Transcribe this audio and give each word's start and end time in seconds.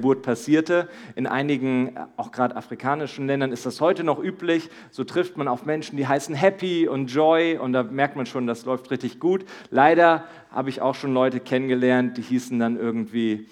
Geburt 0.00 0.22
passierte. 0.22 0.88
In 1.14 1.26
einigen, 1.26 1.94
auch 2.16 2.32
gerade 2.32 2.56
afrikanischen 2.56 3.26
Ländern, 3.26 3.52
ist 3.52 3.66
das 3.66 3.82
heute 3.82 4.02
noch 4.02 4.18
üblich. 4.18 4.70
So 4.90 5.04
trifft 5.04 5.36
man 5.36 5.46
auf 5.46 5.66
Menschen, 5.66 5.98
die 5.98 6.08
heißen 6.08 6.34
Happy 6.34 6.88
und 6.88 7.08
Joy 7.08 7.58
und 7.58 7.74
da 7.74 7.82
merkt 7.82 8.16
man 8.16 8.24
schon, 8.24 8.46
das 8.46 8.64
läuft 8.64 8.90
richtig 8.90 9.20
gut. 9.20 9.44
Leider 9.70 10.24
habe 10.50 10.70
ich 10.70 10.80
auch 10.80 10.94
schon 10.94 11.12
Leute 11.12 11.38
kennengelernt, 11.38 12.16
die 12.16 12.22
hießen 12.22 12.58
dann 12.58 12.80
irgendwie 12.80 13.46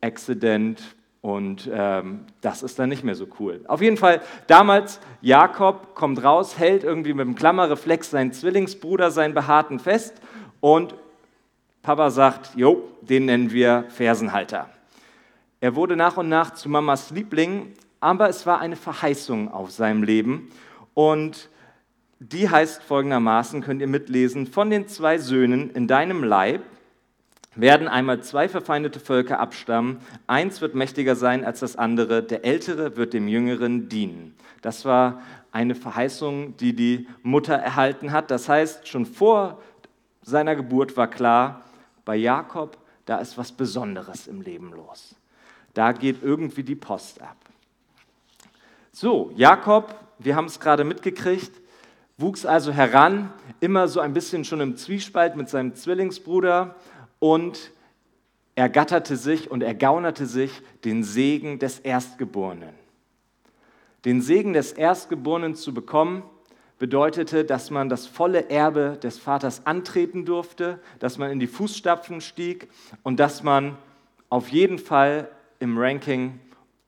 Accident 0.00 0.82
und 1.20 1.70
ähm, 1.72 2.26
das 2.40 2.64
ist 2.64 2.76
dann 2.80 2.88
nicht 2.88 3.04
mehr 3.04 3.14
so 3.14 3.28
cool. 3.38 3.60
Auf 3.68 3.80
jeden 3.80 3.96
Fall, 3.96 4.20
damals, 4.48 4.98
Jakob 5.22 5.94
kommt 5.94 6.24
raus, 6.24 6.58
hält 6.58 6.82
irgendwie 6.82 7.14
mit 7.14 7.24
dem 7.24 7.36
Klammerreflex 7.36 8.10
seinen 8.10 8.32
Zwillingsbruder, 8.32 9.12
seinen 9.12 9.32
Behaarten 9.32 9.78
fest 9.78 10.20
und 10.58 10.96
Papa 11.82 12.10
sagt, 12.10 12.56
jo, 12.56 12.82
den 13.00 13.26
nennen 13.26 13.52
wir 13.52 13.84
Fersenhalter. 13.90 14.70
Er 15.64 15.76
wurde 15.76 15.96
nach 15.96 16.18
und 16.18 16.28
nach 16.28 16.52
zu 16.52 16.68
Mamas 16.68 17.10
Liebling, 17.10 17.72
aber 17.98 18.28
es 18.28 18.44
war 18.44 18.60
eine 18.60 18.76
Verheißung 18.76 19.50
auf 19.50 19.70
seinem 19.70 20.02
Leben. 20.02 20.50
Und 20.92 21.48
die 22.18 22.50
heißt 22.50 22.82
folgendermaßen, 22.82 23.62
könnt 23.62 23.80
ihr 23.80 23.86
mitlesen, 23.86 24.46
von 24.46 24.68
den 24.68 24.88
zwei 24.88 25.16
Söhnen 25.16 25.70
in 25.70 25.88
deinem 25.88 26.22
Leib 26.22 26.60
werden 27.54 27.88
einmal 27.88 28.22
zwei 28.22 28.46
verfeindete 28.46 29.00
Völker 29.00 29.40
abstammen. 29.40 30.00
Eins 30.26 30.60
wird 30.60 30.74
mächtiger 30.74 31.16
sein 31.16 31.46
als 31.46 31.60
das 31.60 31.76
andere, 31.76 32.22
der 32.22 32.44
Ältere 32.44 32.98
wird 32.98 33.14
dem 33.14 33.26
Jüngeren 33.26 33.88
dienen. 33.88 34.34
Das 34.60 34.84
war 34.84 35.22
eine 35.50 35.74
Verheißung, 35.74 36.58
die 36.58 36.76
die 36.76 37.08
Mutter 37.22 37.54
erhalten 37.54 38.12
hat. 38.12 38.30
Das 38.30 38.50
heißt, 38.50 38.86
schon 38.86 39.06
vor 39.06 39.62
seiner 40.20 40.56
Geburt 40.56 40.98
war 40.98 41.08
klar, 41.08 41.62
bei 42.04 42.16
Jakob, 42.16 42.76
da 43.06 43.16
ist 43.16 43.38
was 43.38 43.50
Besonderes 43.50 44.26
im 44.26 44.42
Leben 44.42 44.70
los. 44.70 45.16
Da 45.74 45.92
geht 45.92 46.22
irgendwie 46.22 46.62
die 46.62 46.76
Post 46.76 47.20
ab. 47.20 47.36
So, 48.92 49.32
Jakob, 49.34 49.94
wir 50.18 50.36
haben 50.36 50.46
es 50.46 50.60
gerade 50.60 50.84
mitgekriegt, 50.84 51.50
wuchs 52.16 52.46
also 52.46 52.72
heran, 52.72 53.32
immer 53.60 53.88
so 53.88 54.00
ein 54.00 54.12
bisschen 54.12 54.44
schon 54.44 54.60
im 54.60 54.76
Zwiespalt 54.76 55.36
mit 55.36 55.48
seinem 55.48 55.74
Zwillingsbruder 55.74 56.76
und 57.18 57.72
ergatterte 58.54 59.16
sich 59.16 59.50
und 59.50 59.62
ergaunerte 59.62 60.26
sich 60.26 60.62
den 60.84 61.02
Segen 61.02 61.58
des 61.58 61.80
Erstgeborenen. 61.80 62.74
Den 64.04 64.22
Segen 64.22 64.52
des 64.52 64.72
Erstgeborenen 64.72 65.56
zu 65.56 65.74
bekommen, 65.74 66.22
bedeutete, 66.78 67.44
dass 67.44 67.70
man 67.70 67.88
das 67.88 68.06
volle 68.06 68.50
Erbe 68.50 68.98
des 69.02 69.18
Vaters 69.18 69.66
antreten 69.66 70.24
durfte, 70.24 70.78
dass 70.98 71.18
man 71.18 71.30
in 71.30 71.40
die 71.40 71.46
Fußstapfen 71.46 72.20
stieg 72.20 72.68
und 73.02 73.18
dass 73.18 73.42
man 73.42 73.76
auf 74.28 74.48
jeden 74.50 74.78
Fall 74.78 75.28
im 75.64 75.78
Ranking 75.78 76.38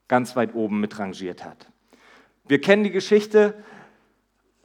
ganz 0.06 0.36
weit 0.36 0.54
oben 0.54 0.80
mitrangiert 0.80 1.44
hat. 1.44 1.66
Wir 2.46 2.60
kennen 2.60 2.84
die 2.84 2.90
Geschichte, 2.90 3.54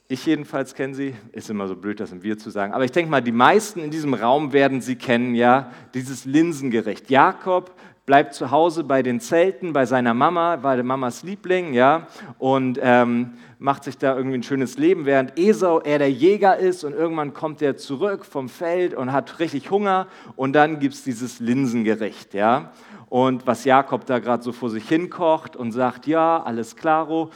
ich 0.08 0.26
jedenfalls 0.26 0.76
kenne 0.76 0.94
sie, 0.94 1.16
ist 1.32 1.50
immer 1.50 1.68
so 1.68 1.78
blöd, 1.78 2.02
das 2.02 2.10
sind 2.10 2.22
wir 2.22 2.38
zu 2.38 2.50
sagen, 2.50 2.74
aber 2.74 2.84
ich 2.84 2.92
denke 2.92 3.10
mal, 3.10 3.22
die 3.22 3.32
meisten 3.32 3.80
in 3.80 3.90
diesem 3.90 4.14
Raum 4.14 4.52
werden 4.52 4.82
sie 4.82 4.98
kennen, 4.98 5.34
ja, 5.34 5.72
dieses 5.94 6.26
Linsengericht. 6.26 7.10
Jakob 7.10 7.74
bleibt 8.12 8.34
zu 8.34 8.52
Hause 8.52 8.84
bei 8.84 9.04
den 9.04 9.22
Zelten, 9.22 9.72
bei 9.72 9.86
seiner 9.86 10.14
Mama, 10.14 10.58
bei 10.58 10.76
der 10.76 10.84
Mamas 10.84 11.24
Liebling, 11.24 11.72
ja, 11.72 12.08
und 12.40 12.78
ähm, 12.82 13.36
macht 13.58 13.86
sich 13.86 13.98
da 13.98 14.18
irgendwie 14.18 14.38
ein 14.38 14.44
schönes 14.44 14.78
Leben, 14.78 15.06
während 15.06 15.40
Esau 15.40 15.80
er 15.80 15.98
der 15.98 16.12
Jäger 16.12 16.58
ist 16.58 16.84
und 16.84 16.92
irgendwann 16.92 17.34
kommt 17.34 17.62
er 17.62 17.78
zurück 17.78 18.26
vom 18.26 18.50
Feld 18.50 18.94
und 18.94 19.14
hat 19.14 19.40
richtig 19.40 19.72
Hunger 19.72 20.08
und 20.36 20.52
dann 20.52 20.80
gibt 20.80 20.96
es 20.96 21.06
dieses 21.06 21.40
Linsengericht, 21.40 22.34
ja 22.34 22.74
und 23.08 23.48
was 23.48 23.64
Jakob 23.64 24.06
da 24.06 24.20
gerade 24.20 24.44
so 24.44 24.52
vor 24.52 24.70
sich 24.70 24.90
hin 24.90 25.10
kocht 25.10 25.56
und 25.56 25.72
sagt, 25.72 26.06
ja, 26.06 26.44
alles 26.44 26.76
klaro, 26.76 27.30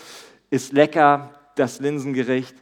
ist 0.50 0.74
lecker, 0.74 1.30
das 1.56 1.80
Linsengericht. 1.80 2.58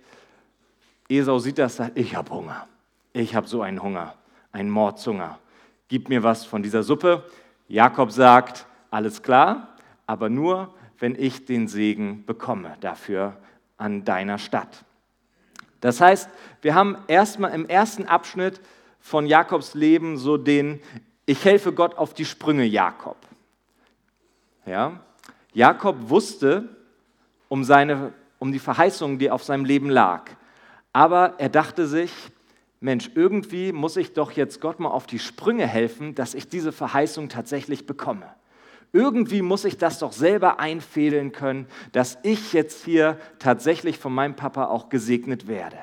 Esau 1.09 1.39
sieht 1.39 1.57
das, 1.57 1.77
sagt, 1.77 1.97
ich 1.97 2.15
habe 2.15 2.29
Hunger. 2.29 2.67
Ich 3.11 3.33
habe 3.33 3.47
so 3.47 3.63
einen 3.63 3.81
Hunger, 3.81 4.13
einen 4.51 4.69
Mordshunger. 4.69 5.39
Gib 5.87 6.09
mir 6.09 6.21
was 6.21 6.45
von 6.45 6.61
dieser 6.61 6.83
Suppe. 6.83 7.23
Jakob 7.67 8.11
sagt, 8.11 8.65
alles 8.91 9.23
klar, 9.23 9.75
aber 10.05 10.29
nur, 10.29 10.73
wenn 10.99 11.15
ich 11.15 11.45
den 11.45 11.67
Segen 11.67 12.25
bekomme 12.25 12.77
dafür 12.81 13.37
an 13.77 14.05
deiner 14.05 14.37
Stadt. 14.37 14.85
Das 15.81 15.99
heißt, 15.99 16.29
wir 16.61 16.75
haben 16.75 16.97
erstmal 17.07 17.51
im 17.51 17.67
ersten 17.67 18.05
Abschnitt 18.05 18.61
von 18.99 19.25
Jakobs 19.25 19.73
Leben 19.73 20.17
so 20.17 20.37
den 20.37 20.79
ich 21.25 21.45
helfe 21.45 21.71
Gott 21.71 21.97
auf 21.97 22.13
die 22.13 22.25
Sprünge, 22.25 22.65
Jakob. 22.65 23.17
Ja? 24.65 24.99
Jakob 25.53 26.09
wusste 26.09 26.67
um, 27.47 27.63
seine, 27.63 28.13
um 28.39 28.51
die 28.51 28.59
Verheißung, 28.59 29.19
die 29.19 29.31
auf 29.31 29.43
seinem 29.43 29.65
Leben 29.65 29.89
lag. 29.89 30.31
Aber 30.91 31.35
er 31.37 31.49
dachte 31.49 31.87
sich, 31.87 32.11
Mensch, 32.83 33.11
irgendwie 33.15 33.71
muss 33.71 33.95
ich 33.95 34.11
doch 34.11 34.33
jetzt 34.33 34.59
Gott 34.59 34.81
mal 34.81 34.89
auf 34.89 35.07
die 35.07 35.19
Sprünge 35.19 35.65
helfen, 35.65 36.15
dass 36.15 36.33
ich 36.33 36.49
diese 36.49 36.73
Verheißung 36.73 37.29
tatsächlich 37.29 37.85
bekomme. 37.85 38.25
Irgendwie 38.91 39.41
muss 39.41 39.63
ich 39.63 39.77
das 39.77 39.99
doch 39.99 40.11
selber 40.11 40.59
einfädeln 40.59 41.31
können, 41.31 41.67
dass 41.93 42.17
ich 42.23 42.51
jetzt 42.51 42.83
hier 42.83 43.17
tatsächlich 43.39 43.97
von 43.97 44.13
meinem 44.13 44.35
Papa 44.35 44.65
auch 44.65 44.89
gesegnet 44.89 45.47
werde. 45.47 45.77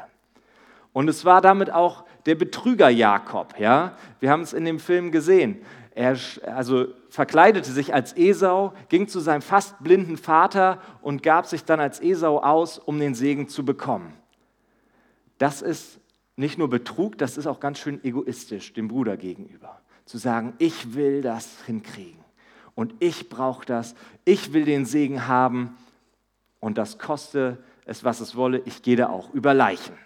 Und 0.92 1.08
es 1.08 1.24
war 1.24 1.40
damit 1.40 1.72
auch 1.72 2.04
der 2.26 2.34
Betrüger 2.34 2.90
Jakob. 2.90 3.58
Ja? 3.58 3.96
Wir 4.20 4.30
haben 4.30 4.42
es 4.42 4.52
in 4.52 4.66
dem 4.66 4.78
Film 4.78 5.10
gesehen. 5.10 5.62
Er 5.94 6.18
also 6.54 6.88
verkleidete 7.08 7.70
sich 7.70 7.94
als 7.94 8.14
Esau, 8.14 8.74
ging 8.90 9.08
zu 9.08 9.20
seinem 9.20 9.42
fast 9.42 9.82
blinden 9.82 10.18
Vater 10.18 10.82
und 11.00 11.22
gab 11.22 11.46
sich 11.46 11.64
dann 11.64 11.80
als 11.80 12.00
Esau 12.00 12.40
aus, 12.40 12.78
um 12.78 13.00
den 13.00 13.14
Segen 13.14 13.48
zu 13.48 13.64
bekommen. 13.64 14.12
Das 15.38 15.62
ist 15.62 16.00
nicht 16.36 16.58
nur 16.58 16.68
Betrug, 16.68 17.18
das 17.18 17.36
ist 17.36 17.46
auch 17.46 17.60
ganz 17.60 17.78
schön 17.78 18.02
egoistisch 18.04 18.72
dem 18.72 18.88
Bruder 18.88 19.16
gegenüber. 19.16 19.80
Zu 20.04 20.18
sagen, 20.18 20.54
ich 20.58 20.94
will 20.94 21.22
das 21.22 21.64
hinkriegen 21.66 22.24
und 22.74 22.94
ich 23.00 23.28
brauche 23.28 23.66
das, 23.66 23.94
ich 24.24 24.52
will 24.52 24.64
den 24.64 24.86
Segen 24.86 25.26
haben 25.28 25.76
und 26.60 26.78
das 26.78 26.98
koste 26.98 27.58
es, 27.84 28.04
was 28.04 28.20
es 28.20 28.36
wolle, 28.36 28.62
ich 28.64 28.82
gehe 28.82 28.96
da 28.96 29.08
auch 29.08 29.32
über 29.34 29.54
Leichen. 29.54 29.96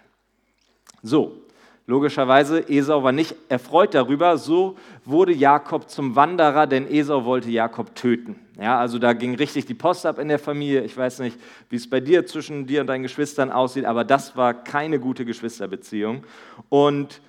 So, 1.01 1.45
Logischerweise, 1.87 2.67
Esau 2.67 3.03
war 3.03 3.11
nicht 3.11 3.35
erfreut 3.47 3.93
darüber, 3.93 4.37
so 4.37 4.75
wurde 5.03 5.33
Jakob 5.33 5.87
zum 5.87 6.15
Wanderer, 6.15 6.65
denn 6.65 6.89
Esau 6.89 7.25
wollte 7.25 7.51
Jakob 7.51 7.93
töten. 7.93 8.39
Ja, 8.59 8.79
also 8.79 8.99
da 8.99 9.13
ging 9.13 9.35
richtig 9.35 9.65
die 9.65 9.73
Post 9.73 10.05
ab 10.05 10.17
in 10.17 10.29
der 10.29 10.39
Familie. 10.39 10.83
Ich 10.83 10.95
weiß 10.95 11.19
nicht, 11.19 11.37
wie 11.69 11.75
es 11.75 11.89
bei 11.89 11.99
dir 11.99 12.25
zwischen 12.25 12.65
dir 12.65 12.81
und 12.81 12.87
deinen 12.87 13.03
Geschwistern 13.03 13.51
aussieht, 13.51 13.85
aber 13.85 14.03
das 14.03 14.37
war 14.37 14.53
keine 14.53 14.99
gute 14.99 15.25
Geschwisterbeziehung. 15.25 16.23
Und 16.69 17.21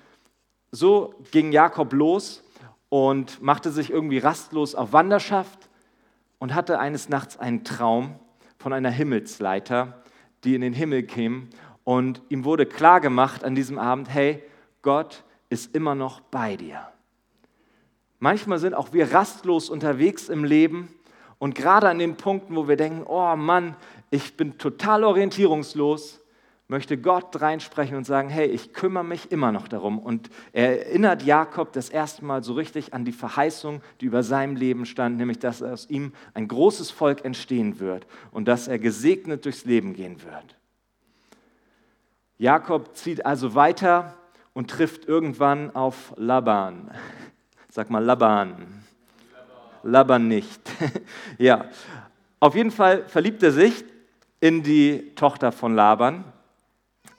so 0.71 1.15
ging 1.31 1.51
Jakob 1.51 1.91
los 1.93 2.43
und 2.89 3.41
machte 3.41 3.71
sich 3.71 3.89
irgendwie 3.89 4.19
rastlos 4.19 4.73
auf 4.73 4.93
Wanderschaft 4.93 5.69
und 6.39 6.55
hatte 6.55 6.79
eines 6.79 7.09
Nachts 7.09 7.37
einen 7.37 7.63
Traum 7.63 8.15
von 8.57 8.71
einer 8.71 8.91
Himmelsleiter, 8.91 10.01
die 10.43 10.55
in 10.55 10.61
den 10.61 10.73
Himmel 10.73 11.03
käme 11.03 11.47
und 11.83 12.21
ihm 12.29 12.43
wurde 12.43 12.65
klar 12.65 12.99
gemacht 12.99 13.43
an 13.43 13.55
diesem 13.55 13.79
Abend, 13.79 14.09
hey, 14.09 14.43
Gott 14.81 15.23
ist 15.49 15.73
immer 15.73 15.95
noch 15.95 16.19
bei 16.19 16.57
dir. 16.57 16.87
Manchmal 18.19 18.59
sind 18.59 18.73
auch 18.73 18.93
wir 18.93 19.13
rastlos 19.13 19.69
unterwegs 19.69 20.27
im 20.27 20.43
Leben 20.43 20.89
und 21.39 21.55
gerade 21.55 21.89
an 21.89 21.99
den 21.99 22.15
Punkten, 22.15 22.55
wo 22.55 22.67
wir 22.67 22.77
denken, 22.77 23.03
oh 23.05 23.35
Mann, 23.35 23.75
ich 24.09 24.35
bin 24.37 24.57
total 24.57 25.03
orientierungslos, 25.03 26.19
möchte 26.67 26.97
Gott 26.97 27.39
reinsprechen 27.39 27.95
und 27.95 28.05
sagen, 28.05 28.29
hey, 28.29 28.47
ich 28.47 28.73
kümmere 28.73 29.03
mich 29.03 29.31
immer 29.31 29.51
noch 29.51 29.67
darum. 29.67 29.99
Und 29.99 30.29
er 30.51 30.87
erinnert 30.87 31.23
Jakob 31.23 31.71
das 31.73 31.89
erste 31.89 32.25
Mal 32.25 32.43
so 32.43 32.53
richtig 32.53 32.93
an 32.93 33.05
die 33.05 33.11
Verheißung, 33.11 33.81
die 34.01 34.05
über 34.05 34.23
seinem 34.23 34.55
Leben 34.55 34.85
stand, 34.85 35.17
nämlich 35.17 35.39
dass 35.39 35.63
aus 35.63 35.89
ihm 35.89 36.11
ein 36.33 36.47
großes 36.47 36.91
Volk 36.91 37.23
entstehen 37.23 37.79
wird 37.79 38.05
und 38.31 38.47
dass 38.47 38.67
er 38.67 38.79
gesegnet 38.79 39.45
durchs 39.45 39.65
Leben 39.65 39.93
gehen 39.93 40.21
wird. 40.23 40.57
Jakob 42.37 42.95
zieht 42.95 43.25
also 43.25 43.55
weiter 43.55 44.15
und 44.53 44.69
trifft 44.69 45.05
irgendwann 45.05 45.75
auf 45.75 46.13
Laban. 46.17 46.91
Sag 47.69 47.89
mal 47.89 48.03
Laban. 48.03 48.86
Laban 49.83 50.27
nicht. 50.27 50.61
ja, 51.37 51.65
auf 52.39 52.55
jeden 52.55 52.71
Fall 52.71 53.03
verliebt 53.07 53.41
er 53.43 53.51
sich 53.51 53.83
in 54.39 54.63
die 54.63 55.11
Tochter 55.15 55.51
von 55.51 55.75
Laban, 55.75 56.23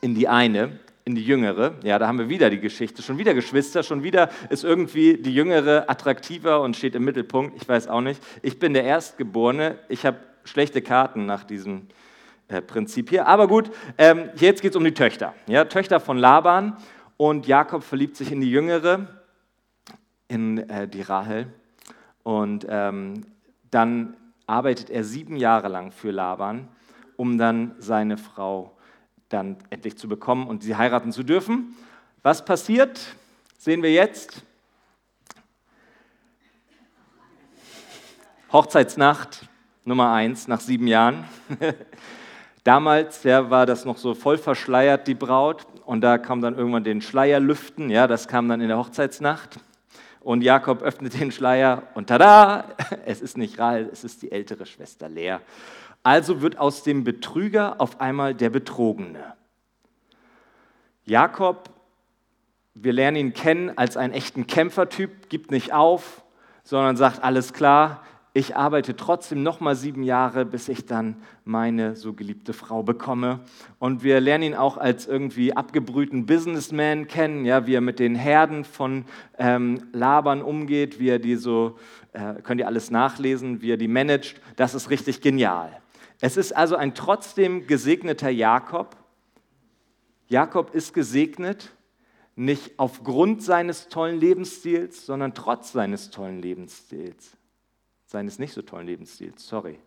in 0.00 0.14
die 0.14 0.28
eine, 0.28 0.78
in 1.04 1.14
die 1.14 1.24
jüngere. 1.24 1.74
Ja, 1.82 1.98
da 1.98 2.06
haben 2.06 2.18
wir 2.18 2.28
wieder 2.28 2.50
die 2.50 2.60
Geschichte, 2.60 3.02
schon 3.02 3.18
wieder 3.18 3.34
Geschwister, 3.34 3.82
schon 3.82 4.02
wieder 4.02 4.28
ist 4.50 4.62
irgendwie 4.62 5.16
die 5.16 5.34
jüngere 5.34 5.88
attraktiver 5.88 6.60
und 6.60 6.76
steht 6.76 6.94
im 6.94 7.04
Mittelpunkt. 7.04 7.60
Ich 7.60 7.68
weiß 7.68 7.88
auch 7.88 8.02
nicht. 8.02 8.22
Ich 8.42 8.58
bin 8.58 8.74
der 8.74 8.84
Erstgeborene. 8.84 9.78
Ich 9.88 10.04
habe 10.04 10.18
schlechte 10.44 10.82
Karten 10.82 11.26
nach 11.26 11.44
diesem 11.44 11.88
äh, 12.48 12.62
Prinzip 12.62 13.10
hier. 13.10 13.26
Aber 13.26 13.48
gut, 13.48 13.70
ähm, 13.96 14.30
jetzt 14.36 14.62
geht 14.62 14.72
es 14.72 14.76
um 14.76 14.84
die 14.84 14.94
Töchter. 14.94 15.34
Ja, 15.46 15.64
Töchter 15.64 15.98
von 15.98 16.18
Laban 16.18 16.76
und 17.16 17.46
Jakob 17.46 17.82
verliebt 17.82 18.16
sich 18.16 18.30
in 18.30 18.40
die 18.40 18.50
Jüngere, 18.50 19.06
in 20.28 20.58
äh, 20.68 20.86
die 20.86 21.02
Rahel. 21.02 21.48
Und 22.22 22.66
ähm, 22.68 23.26
dann 23.70 24.16
arbeitet 24.46 24.90
er 24.90 25.04
sieben 25.04 25.36
Jahre 25.36 25.68
lang 25.68 25.92
für 25.92 26.10
Laban, 26.10 26.68
um 27.16 27.38
dann 27.38 27.74
seine 27.78 28.16
Frau 28.16 28.76
dann 29.28 29.56
endlich 29.70 29.98
zu 29.98 30.08
bekommen 30.08 30.46
und 30.46 30.62
sie 30.62 30.76
heiraten 30.76 31.12
zu 31.12 31.22
dürfen. 31.22 31.76
Was 32.22 32.44
passiert? 32.44 33.14
Sehen 33.58 33.82
wir 33.82 33.92
jetzt. 33.92 34.42
Hochzeitsnacht 38.52 39.46
Nummer 39.84 40.12
eins 40.12 40.48
nach 40.48 40.60
sieben 40.60 40.86
Jahren. 40.86 41.24
Damals 42.64 43.22
ja, 43.22 43.50
war 43.50 43.64
das 43.64 43.84
noch 43.84 43.96
so 43.96 44.14
voll 44.14 44.36
verschleiert, 44.36 45.08
die 45.08 45.14
Braut. 45.14 45.66
Und 45.86 46.02
da 46.02 46.18
kam 46.18 46.42
dann 46.42 46.56
irgendwann 46.56 46.84
den 46.84 47.00
Schleier 47.00 47.40
lüften. 47.40 47.88
Ja, 47.88 48.06
das 48.06 48.28
kam 48.28 48.48
dann 48.48 48.60
in 48.60 48.68
der 48.68 48.76
Hochzeitsnacht. 48.76 49.58
Und 50.20 50.42
Jakob 50.42 50.82
öffnet 50.82 51.18
den 51.18 51.30
Schleier 51.30 51.84
und 51.94 52.08
tada, 52.08 52.64
es 53.06 53.20
ist 53.20 53.36
nicht 53.36 53.58
Rahel, 53.58 53.88
es 53.92 54.04
ist 54.04 54.22
die 54.22 54.32
ältere 54.32 54.66
Schwester 54.66 55.08
Lea. 55.08 55.38
Also 56.02 56.42
wird 56.42 56.58
aus 56.58 56.82
dem 56.82 57.04
Betrüger 57.04 57.80
auf 57.80 58.00
einmal 58.00 58.34
der 58.34 58.50
Betrogene. 58.50 59.34
Jakob, 61.04 61.70
wir 62.74 62.92
lernen 62.92 63.16
ihn 63.16 63.32
kennen 63.32 63.76
als 63.76 63.96
einen 63.96 64.12
echten 64.12 64.46
Kämpfertyp, 64.46 65.28
gibt 65.28 65.50
nicht 65.50 65.72
auf, 65.72 66.22
sondern 66.62 66.96
sagt, 66.96 67.24
alles 67.24 67.52
klar, 67.52 68.04
ich 68.38 68.54
arbeite 68.56 68.94
trotzdem 68.94 69.42
noch 69.42 69.58
mal 69.58 69.74
sieben 69.74 70.04
Jahre, 70.04 70.44
bis 70.44 70.68
ich 70.68 70.86
dann 70.86 71.16
meine 71.44 71.96
so 71.96 72.12
geliebte 72.12 72.52
Frau 72.52 72.84
bekomme. 72.84 73.40
Und 73.80 74.04
wir 74.04 74.20
lernen 74.20 74.44
ihn 74.44 74.54
auch 74.54 74.76
als 74.76 75.08
irgendwie 75.08 75.56
abgebrühten 75.56 76.24
Businessman 76.24 77.08
kennen, 77.08 77.44
ja, 77.44 77.66
wie 77.66 77.74
er 77.74 77.80
mit 77.80 77.98
den 77.98 78.14
Herden 78.14 78.62
von 78.62 79.06
ähm, 79.38 79.88
Labern 79.92 80.40
umgeht, 80.40 81.00
wie 81.00 81.08
er 81.08 81.18
die 81.18 81.34
so, 81.34 81.78
äh, 82.12 82.34
könnt 82.42 82.60
ihr 82.60 82.68
alles 82.68 82.92
nachlesen, 82.92 83.60
wie 83.60 83.72
er 83.72 83.76
die 83.76 83.88
managt. 83.88 84.40
Das 84.54 84.72
ist 84.72 84.88
richtig 84.88 85.20
genial. 85.20 85.72
Es 86.20 86.36
ist 86.36 86.54
also 86.54 86.76
ein 86.76 86.94
trotzdem 86.94 87.66
gesegneter 87.66 88.30
Jakob. 88.30 88.96
Jakob 90.28 90.76
ist 90.76 90.94
gesegnet, 90.94 91.72
nicht 92.36 92.78
aufgrund 92.78 93.42
seines 93.42 93.88
tollen 93.88 94.20
Lebensstils, 94.20 95.06
sondern 95.06 95.34
trotz 95.34 95.72
seines 95.72 96.10
tollen 96.10 96.40
Lebensstils 96.40 97.37
seines 98.08 98.38
nicht 98.38 98.54
so 98.54 98.62
tollen 98.62 98.86
Lebensstils, 98.86 99.46
sorry. 99.46 99.78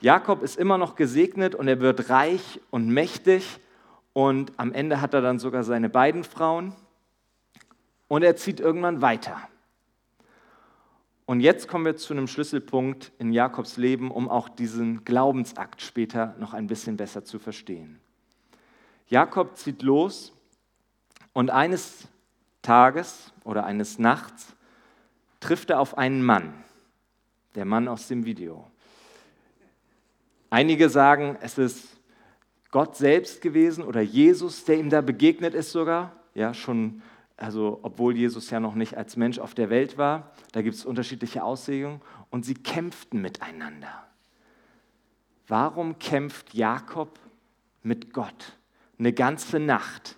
Jakob 0.00 0.42
ist 0.42 0.58
immer 0.58 0.78
noch 0.78 0.96
gesegnet 0.96 1.54
und 1.54 1.68
er 1.68 1.80
wird 1.80 2.10
reich 2.10 2.60
und 2.70 2.88
mächtig 2.88 3.60
und 4.12 4.52
am 4.56 4.72
Ende 4.72 5.00
hat 5.00 5.14
er 5.14 5.20
dann 5.20 5.38
sogar 5.38 5.62
seine 5.62 5.88
beiden 5.88 6.24
Frauen 6.24 6.74
und 8.08 8.24
er 8.24 8.34
zieht 8.34 8.58
irgendwann 8.58 9.00
weiter. 9.00 9.40
Und 11.24 11.38
jetzt 11.38 11.68
kommen 11.68 11.84
wir 11.84 11.96
zu 11.96 12.12
einem 12.12 12.26
Schlüsselpunkt 12.26 13.12
in 13.18 13.32
Jakobs 13.32 13.76
Leben, 13.76 14.10
um 14.10 14.28
auch 14.28 14.48
diesen 14.48 15.04
Glaubensakt 15.04 15.82
später 15.82 16.34
noch 16.40 16.52
ein 16.52 16.66
bisschen 16.66 16.96
besser 16.96 17.24
zu 17.24 17.38
verstehen. 17.38 18.00
Jakob 19.06 19.56
zieht 19.56 19.82
los 19.82 20.32
und 21.32 21.50
eines 21.50 22.08
Tages 22.62 23.32
oder 23.44 23.64
eines 23.64 24.00
Nachts 24.00 24.56
trifft 25.38 25.70
er 25.70 25.78
auf 25.78 25.96
einen 25.96 26.24
Mann 26.24 26.64
der 27.54 27.64
Mann 27.64 27.88
aus 27.88 28.08
dem 28.08 28.24
Video. 28.24 28.64
Einige 30.50 30.88
sagen, 30.88 31.36
es 31.40 31.58
ist 31.58 31.96
Gott 32.70 32.96
selbst 32.96 33.40
gewesen 33.40 33.84
oder 33.84 34.00
Jesus, 34.00 34.64
der 34.64 34.78
ihm 34.78 34.90
da 34.90 35.00
begegnet 35.00 35.54
ist 35.54 35.72
sogar. 35.72 36.12
Ja, 36.34 36.54
schon, 36.54 37.02
also 37.36 37.80
obwohl 37.82 38.16
Jesus 38.16 38.50
ja 38.50 38.60
noch 38.60 38.74
nicht 38.74 38.96
als 38.96 39.16
Mensch 39.16 39.38
auf 39.38 39.54
der 39.54 39.70
Welt 39.70 39.98
war. 39.98 40.32
Da 40.52 40.62
gibt 40.62 40.76
es 40.76 40.84
unterschiedliche 40.84 41.42
Auslegungen. 41.42 42.00
Und 42.30 42.44
sie 42.44 42.54
kämpften 42.54 43.20
miteinander. 43.20 44.06
Warum 45.48 45.98
kämpft 45.98 46.54
Jakob 46.54 47.18
mit 47.82 48.12
Gott 48.12 48.56
eine 48.98 49.12
ganze 49.12 49.58
Nacht? 49.58 50.16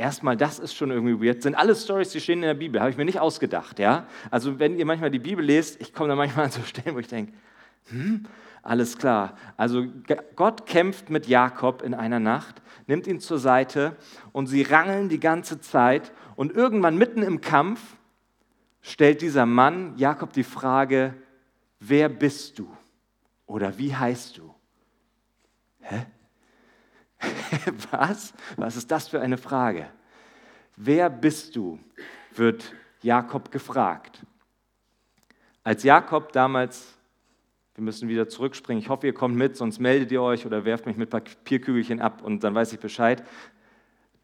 Erstmal, 0.00 0.34
das 0.34 0.58
ist 0.58 0.72
schon 0.74 0.90
irgendwie 0.90 1.22
weird. 1.22 1.42
Sind 1.42 1.54
alle 1.54 1.76
Stories, 1.76 2.08
die 2.08 2.22
stehen 2.22 2.38
in 2.38 2.46
der 2.46 2.54
Bibel, 2.54 2.80
habe 2.80 2.90
ich 2.90 2.96
mir 2.96 3.04
nicht 3.04 3.20
ausgedacht. 3.20 3.78
Ja? 3.78 4.06
Also, 4.30 4.58
wenn 4.58 4.78
ihr 4.78 4.86
manchmal 4.86 5.10
die 5.10 5.18
Bibel 5.18 5.44
lest, 5.44 5.78
ich 5.78 5.92
komme 5.92 6.08
da 6.08 6.16
manchmal 6.16 6.46
an 6.46 6.50
so 6.50 6.62
Stellen, 6.62 6.94
wo 6.96 7.00
ich 7.00 7.08
denke, 7.08 7.34
hm, 7.90 8.24
alles 8.62 8.96
klar. 8.96 9.36
Also, 9.58 9.84
Gott 10.36 10.64
kämpft 10.64 11.10
mit 11.10 11.26
Jakob 11.26 11.82
in 11.82 11.92
einer 11.92 12.18
Nacht, 12.18 12.62
nimmt 12.86 13.06
ihn 13.06 13.20
zur 13.20 13.38
Seite 13.38 13.94
und 14.32 14.46
sie 14.46 14.62
rangeln 14.62 15.10
die 15.10 15.20
ganze 15.20 15.60
Zeit. 15.60 16.12
Und 16.34 16.56
irgendwann 16.56 16.96
mitten 16.96 17.22
im 17.22 17.42
Kampf 17.42 17.98
stellt 18.80 19.20
dieser 19.20 19.44
Mann 19.44 19.98
Jakob 19.98 20.32
die 20.32 20.44
Frage: 20.44 21.12
Wer 21.78 22.08
bist 22.08 22.58
du? 22.58 22.74
Oder 23.44 23.76
wie 23.76 23.94
heißt 23.94 24.38
du? 24.38 24.54
Hä? 25.80 26.06
Was? 27.90 28.32
Was 28.56 28.76
ist 28.76 28.90
das 28.90 29.08
für 29.08 29.20
eine 29.20 29.38
Frage? 29.38 29.86
Wer 30.76 31.10
bist 31.10 31.56
du? 31.56 31.78
wird 32.36 32.74
Jakob 33.02 33.50
gefragt. 33.50 34.24
Als 35.62 35.82
Jakob 35.82 36.32
damals, 36.32 36.96
wir 37.74 37.84
müssen 37.84 38.08
wieder 38.08 38.28
zurückspringen, 38.28 38.82
ich 38.82 38.88
hoffe, 38.88 39.06
ihr 39.06 39.14
kommt 39.14 39.36
mit, 39.36 39.56
sonst 39.56 39.78
meldet 39.78 40.10
ihr 40.12 40.22
euch 40.22 40.46
oder 40.46 40.64
werft 40.64 40.86
mich 40.86 40.96
mit 40.96 41.10
Papierkügelchen 41.10 42.00
ab 42.00 42.22
und 42.22 42.44
dann 42.44 42.54
weiß 42.54 42.72
ich 42.72 42.80
Bescheid, 42.80 43.22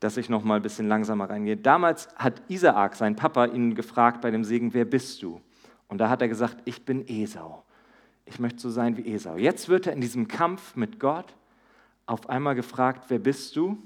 dass 0.00 0.16
ich 0.16 0.28
noch 0.28 0.44
mal 0.44 0.56
ein 0.56 0.62
bisschen 0.62 0.88
langsamer 0.88 1.30
reingehe. 1.30 1.56
Damals 1.56 2.08
hat 2.16 2.42
Isaak, 2.48 2.96
sein 2.96 3.16
Papa, 3.16 3.46
ihn 3.46 3.74
gefragt 3.74 4.20
bei 4.20 4.30
dem 4.30 4.44
Segen, 4.44 4.74
wer 4.74 4.84
bist 4.84 5.22
du? 5.22 5.40
Und 5.88 5.98
da 5.98 6.08
hat 6.08 6.20
er 6.20 6.28
gesagt, 6.28 6.58
ich 6.64 6.84
bin 6.84 7.06
Esau. 7.08 7.64
Ich 8.24 8.40
möchte 8.40 8.60
so 8.60 8.70
sein 8.70 8.96
wie 8.96 9.14
Esau. 9.14 9.36
Jetzt 9.36 9.68
wird 9.68 9.86
er 9.86 9.92
in 9.92 10.00
diesem 10.00 10.26
Kampf 10.26 10.74
mit 10.74 10.98
Gott 10.98 11.34
auf 12.06 12.28
einmal 12.28 12.54
gefragt, 12.54 13.04
wer 13.08 13.18
bist 13.18 13.56
du? 13.56 13.78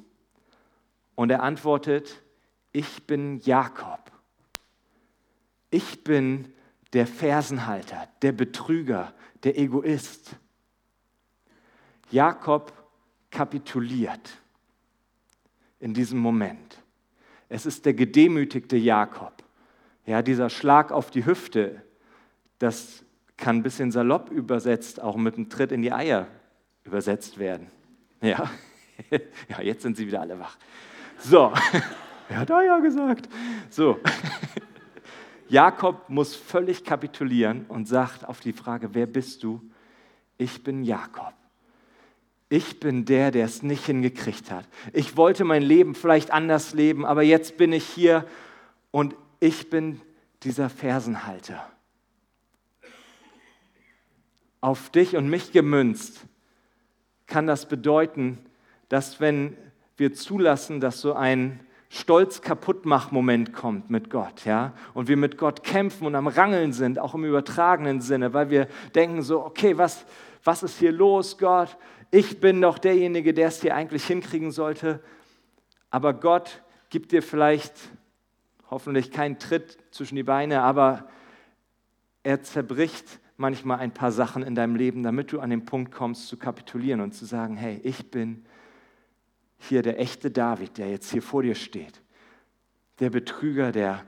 Und 1.15 1.31
er 1.31 1.43
antwortet, 1.43 2.23
ich 2.73 3.07
bin 3.07 3.41
Jakob. 3.41 4.13
Ich 5.71 6.05
bin 6.05 6.53
der 6.93 7.07
Fersenhalter, 7.07 8.09
der 8.23 8.33
Betrüger, 8.33 9.15
der 9.43 9.59
Egoist. 9.59 10.37
Jakob 12.11 12.73
kapituliert 13.31 14.31
in 15.79 15.95
diesem 15.95 16.19
Moment. 16.19 16.83
Es 17.49 17.67
ist 17.67 17.87
der 17.87 17.95
gedemütigte 17.95 18.77
Jakob. 18.77 19.43
Ja, 20.07 20.23
dieser 20.23 20.51
Schlag 20.51 20.93
auf 20.93 21.11
die 21.11 21.25
Hüfte, 21.25 21.83
das 22.59 23.05
kann 23.37 23.57
ein 23.57 23.63
bisschen 23.63 23.91
salopp 23.91 24.31
übersetzt, 24.31 25.01
auch 25.01 25.17
mit 25.17 25.37
einem 25.37 25.49
Tritt 25.49 25.73
in 25.73 25.83
die 25.83 25.93
Eier 25.93 26.27
übersetzt 26.85 27.39
werden. 27.39 27.69
Ja, 28.21 28.51
ja 29.49 29.61
jetzt 29.63 29.83
sind 29.83 29.97
sie 29.97 30.07
wieder 30.07 30.21
alle 30.21 30.39
wach. 30.39 30.57
So, 31.19 31.53
wer 32.29 32.39
hat 32.39 32.51
da 32.51 32.63
ja 32.63 32.79
gesagt? 32.79 33.29
So, 33.71 34.01
Jakob 35.49 36.09
muss 36.09 36.35
völlig 36.35 36.85
kapitulieren 36.85 37.67
und 37.67 37.87
sagt 37.87 38.27
auf 38.27 38.41
die 38.41 38.53
Frage, 38.53 38.95
wer 38.95 39.07
bist 39.07 39.43
du? 39.43 39.61
Ich 40.39 40.63
bin 40.63 40.85
Jakob. 40.85 41.35
Ich 42.49 42.81
bin 42.81 43.05
der, 43.05 43.31
der 43.31 43.45
es 43.45 43.63
nicht 43.63 43.87
hingekriegt 43.87 44.51
hat. 44.51 44.67
Ich 44.93 45.17
wollte 45.17 45.45
mein 45.45 45.63
Leben 45.63 45.95
vielleicht 45.95 46.33
anders 46.33 46.75
leben, 46.75 47.05
aber 47.05 47.23
jetzt 47.23 47.57
bin 47.57 47.73
ich 47.73 47.85
hier 47.85 48.27
und 48.91 49.15
ich 49.39 49.71
bin 49.71 50.01
dieser 50.43 50.69
Fersenhalter. 50.69 51.71
Auf 54.61 54.91
dich 54.91 55.17
und 55.17 55.31
mich 55.31 55.53
gemünzt 55.53 56.27
kann 57.31 57.47
das 57.47 57.67
bedeuten, 57.67 58.39
dass 58.91 59.21
wenn 59.21 59.57
wir 59.97 60.13
zulassen, 60.13 60.81
dass 60.81 61.01
so 61.01 61.15
ein 61.15 61.61
stolz 61.89 62.43
kaputtmach-Moment 62.43 63.53
kommt 63.53 63.89
mit 63.89 64.11
Gott, 64.11 64.45
ja, 64.45 64.75
und 64.95 65.09
wir 65.09 65.17
mit 65.17 65.39
Gott 65.39 65.63
kämpfen 65.65 66.07
und 66.07 66.15
am 66.15 66.27
Rangeln 66.27 66.73
sind, 66.73 66.99
auch 66.99 67.15
im 67.15 67.25
übertragenen 67.25 68.01
Sinne, 68.01 68.35
weil 68.35 68.51
wir 68.51 68.69
denken 68.95 69.23
so, 69.23 69.45
okay, 69.45 69.79
was, 69.79 70.05
was 70.45 70.63
ist 70.63 70.79
hier 70.79 70.93
los, 70.93 71.39
Gott? 71.39 71.77
Ich 72.11 72.41
bin 72.41 72.61
doch 72.61 72.79
derjenige, 72.79 73.33
der 73.33 73.49
es 73.49 73.61
hier 73.61 73.75
eigentlich 73.75 74.05
hinkriegen 74.05 74.51
sollte. 74.51 75.01
Aber 75.91 76.13
Gott 76.13 76.63
gibt 76.91 77.13
dir 77.13 77.23
vielleicht 77.23 77.75
hoffentlich 78.71 79.11
keinen 79.11 79.39
Tritt 79.39 79.79
zwischen 79.91 80.17
die 80.17 80.23
Beine, 80.23 80.63
aber 80.63 81.09
er 82.23 82.43
zerbricht 82.43 83.21
manchmal 83.41 83.79
ein 83.79 83.93
paar 83.93 84.13
Sachen 84.13 84.43
in 84.43 84.55
deinem 84.55 84.77
Leben, 84.77 85.03
damit 85.03 85.33
du 85.33 85.41
an 85.41 85.51
den 85.51 85.65
Punkt 85.65 85.93
kommst 85.93 86.29
zu 86.29 86.37
kapitulieren 86.37 87.01
und 87.01 87.13
zu 87.13 87.25
sagen, 87.25 87.57
hey, 87.57 87.81
ich 87.83 88.11
bin 88.11 88.45
hier 89.59 89.83
der 89.83 89.99
echte 89.99 90.31
David, 90.31 90.79
der 90.79 90.91
jetzt 90.91 91.11
hier 91.11 91.23
vor 91.23 91.43
dir 91.43 91.55
steht. 91.55 92.03
Der 93.01 93.11
Betrüger, 93.11 93.73
der 93.73 94.05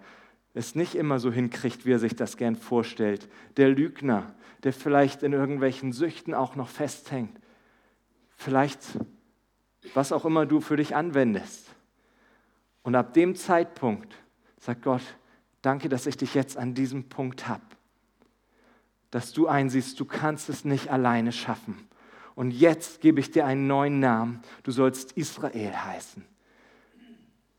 es 0.55 0.75
nicht 0.75 0.95
immer 0.95 1.19
so 1.19 1.33
hinkriegt, 1.33 1.87
wie 1.87 1.93
er 1.93 1.99
sich 1.99 2.15
das 2.15 2.37
gern 2.37 2.57
vorstellt. 2.57 3.29
Der 3.57 3.69
Lügner, 3.69 4.35
der 4.65 4.73
vielleicht 4.73 5.23
in 5.23 5.33
irgendwelchen 5.33 5.93
Süchten 5.93 6.35
auch 6.35 6.55
noch 6.55 6.69
festhängt. 6.69 7.39
Vielleicht 8.37 8.81
was 9.95 10.13
auch 10.13 10.25
immer 10.25 10.47
du 10.47 10.61
für 10.61 10.77
dich 10.77 10.95
anwendest. 10.95 11.67
Und 12.83 12.95
ab 12.95 13.15
dem 13.15 13.35
Zeitpunkt 13.35 14.15
sagt 14.59 14.83
Gott, 14.83 15.03
danke, 15.63 15.89
dass 15.89 16.07
ich 16.07 16.17
dich 16.17 16.35
jetzt 16.35 16.57
an 16.57 16.75
diesem 16.75 17.09
Punkt 17.09 17.49
habe. 17.49 17.63
Dass 19.13 19.33
du 19.33 19.47
einsiehst, 19.47 20.01
du 20.01 20.07
kannst 20.07 20.49
es 20.49 20.65
nicht 20.65 20.91
alleine 20.91 21.33
schaffen. 21.33 21.77
Und 22.35 22.51
jetzt 22.51 23.03
gebe 23.03 23.21
ich 23.21 23.31
dir 23.31 23.45
einen 23.45 23.67
neuen 23.67 24.01
Namen. 24.01 24.43
Du 24.63 24.73
sollst 24.73 25.13
Israel 25.13 25.77
heißen. 25.77 26.25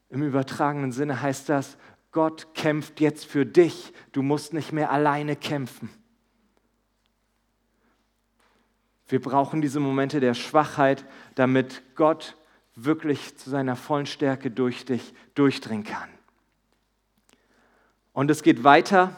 Im 0.10 0.24
übertragenen 0.24 0.92
Sinne 0.92 1.22
heißt 1.22 1.48
das, 1.48 1.78
Gott 2.12 2.56
kämpft 2.56 3.00
jetzt 3.00 3.26
für 3.26 3.46
dich. 3.46 3.94
Du 4.12 4.24
musst 4.24 4.54
nicht 4.54 4.72
mehr 4.72 4.92
alleine 4.92 5.36
kämpfen. 5.36 5.90
Wir 9.08 9.22
brauchen 9.22 9.62
diese 9.62 9.80
Momente 9.80 10.20
der 10.20 10.34
Schwachheit, 10.34 11.06
damit 11.36 11.84
Gott 11.96 12.36
wirklich 12.76 13.38
zu 13.38 13.52
seiner 13.52 13.76
vollen 13.76 14.08
Stärke 14.08 14.50
durch 14.50 14.86
dich 14.86 15.14
durchdringen 15.36 15.84
kann. 15.84 16.10
Und 18.12 18.32
es 18.32 18.42
geht 18.42 18.64
weiter. 18.64 19.16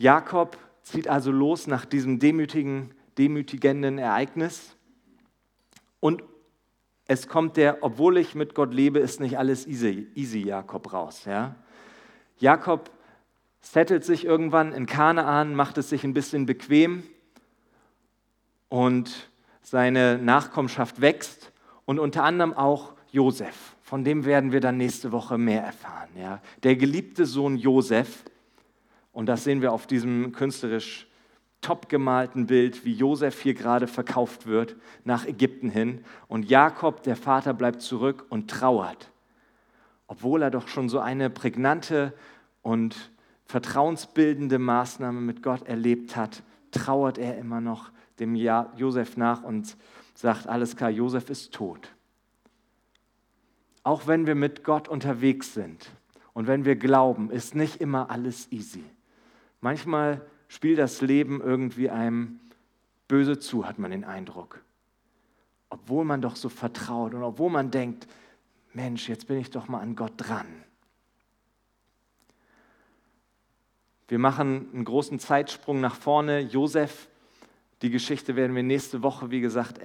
Jakob 0.00 0.56
zieht 0.82 1.08
also 1.08 1.30
los 1.30 1.66
nach 1.66 1.84
diesem 1.84 2.18
demütigen, 2.18 2.94
demütigenden 3.18 3.98
Ereignis. 3.98 4.74
Und 6.00 6.24
es 7.06 7.28
kommt 7.28 7.58
der, 7.58 7.82
obwohl 7.82 8.16
ich 8.16 8.34
mit 8.34 8.54
Gott 8.54 8.72
lebe, 8.72 8.98
ist 8.98 9.20
nicht 9.20 9.36
alles 9.36 9.66
easy, 9.66 10.08
easy 10.14 10.38
Jakob 10.38 10.94
raus. 10.94 11.26
Ja? 11.26 11.54
Jakob 12.38 12.90
settelt 13.60 14.06
sich 14.06 14.24
irgendwann 14.24 14.72
in 14.72 14.86
Kanaan, 14.86 15.54
macht 15.54 15.76
es 15.76 15.90
sich 15.90 16.02
ein 16.02 16.14
bisschen 16.14 16.46
bequem 16.46 17.02
und 18.70 19.28
seine 19.60 20.16
Nachkommenschaft 20.16 21.02
wächst 21.02 21.52
und 21.84 21.98
unter 21.98 22.24
anderem 22.24 22.54
auch 22.54 22.94
Josef. 23.12 23.76
Von 23.82 24.02
dem 24.02 24.24
werden 24.24 24.50
wir 24.50 24.60
dann 24.60 24.78
nächste 24.78 25.12
Woche 25.12 25.36
mehr 25.36 25.62
erfahren. 25.62 26.08
Ja. 26.18 26.40
Der 26.62 26.76
geliebte 26.76 27.26
Sohn 27.26 27.58
Josef, 27.58 28.24
und 29.12 29.26
das 29.26 29.44
sehen 29.44 29.62
wir 29.62 29.72
auf 29.72 29.86
diesem 29.86 30.32
künstlerisch 30.32 31.06
top 31.60 31.88
gemalten 31.88 32.46
Bild, 32.46 32.84
wie 32.84 32.92
Josef 32.92 33.40
hier 33.40 33.54
gerade 33.54 33.86
verkauft 33.86 34.46
wird 34.46 34.76
nach 35.04 35.26
Ägypten 35.26 35.68
hin. 35.68 36.04
Und 36.26 36.48
Jakob, 36.48 37.02
der 37.02 37.16
Vater, 37.16 37.52
bleibt 37.52 37.82
zurück 37.82 38.26
und 38.30 38.50
trauert, 38.50 39.10
obwohl 40.06 40.42
er 40.42 40.50
doch 40.50 40.68
schon 40.68 40.88
so 40.88 41.00
eine 41.00 41.28
prägnante 41.28 42.14
und 42.62 43.10
vertrauensbildende 43.44 44.58
Maßnahme 44.58 45.20
mit 45.20 45.42
Gott 45.42 45.66
erlebt 45.66 46.16
hat, 46.16 46.42
trauert 46.70 47.18
er 47.18 47.36
immer 47.36 47.60
noch 47.60 47.90
dem 48.20 48.34
Josef 48.34 49.16
nach 49.16 49.42
und 49.42 49.76
sagt, 50.14 50.46
alles 50.46 50.76
klar, 50.76 50.90
Josef 50.90 51.30
ist 51.30 51.52
tot. 51.52 51.92
Auch 53.82 54.06
wenn 54.06 54.26
wir 54.26 54.34
mit 54.34 54.62
Gott 54.62 54.88
unterwegs 54.88 55.54
sind 55.54 55.90
und 56.32 56.46
wenn 56.46 56.64
wir 56.64 56.76
glauben, 56.76 57.30
ist 57.30 57.54
nicht 57.54 57.80
immer 57.80 58.10
alles 58.10 58.52
easy. 58.52 58.84
Manchmal 59.60 60.24
spielt 60.48 60.78
das 60.78 61.00
Leben 61.00 61.40
irgendwie 61.40 61.90
einem 61.90 62.40
böse 63.08 63.38
zu, 63.38 63.66
hat 63.66 63.78
man 63.78 63.90
den 63.90 64.04
Eindruck. 64.04 64.62
Obwohl 65.68 66.04
man 66.04 66.20
doch 66.20 66.36
so 66.36 66.48
vertraut 66.48 67.14
und 67.14 67.22
obwohl 67.22 67.50
man 67.50 67.70
denkt, 67.70 68.06
Mensch, 68.72 69.08
jetzt 69.08 69.26
bin 69.26 69.38
ich 69.38 69.50
doch 69.50 69.68
mal 69.68 69.80
an 69.80 69.96
Gott 69.96 70.12
dran. 70.16 70.46
Wir 74.08 74.18
machen 74.18 74.68
einen 74.72 74.84
großen 74.84 75.18
Zeitsprung 75.18 75.80
nach 75.80 75.94
vorne. 75.94 76.40
Josef 76.40 77.08
die 77.82 77.90
Geschichte 77.90 78.36
werden 78.36 78.54
wir 78.54 78.62
nächste 78.62 79.02
Woche, 79.02 79.30
wie 79.30 79.40
gesagt, 79.40 79.80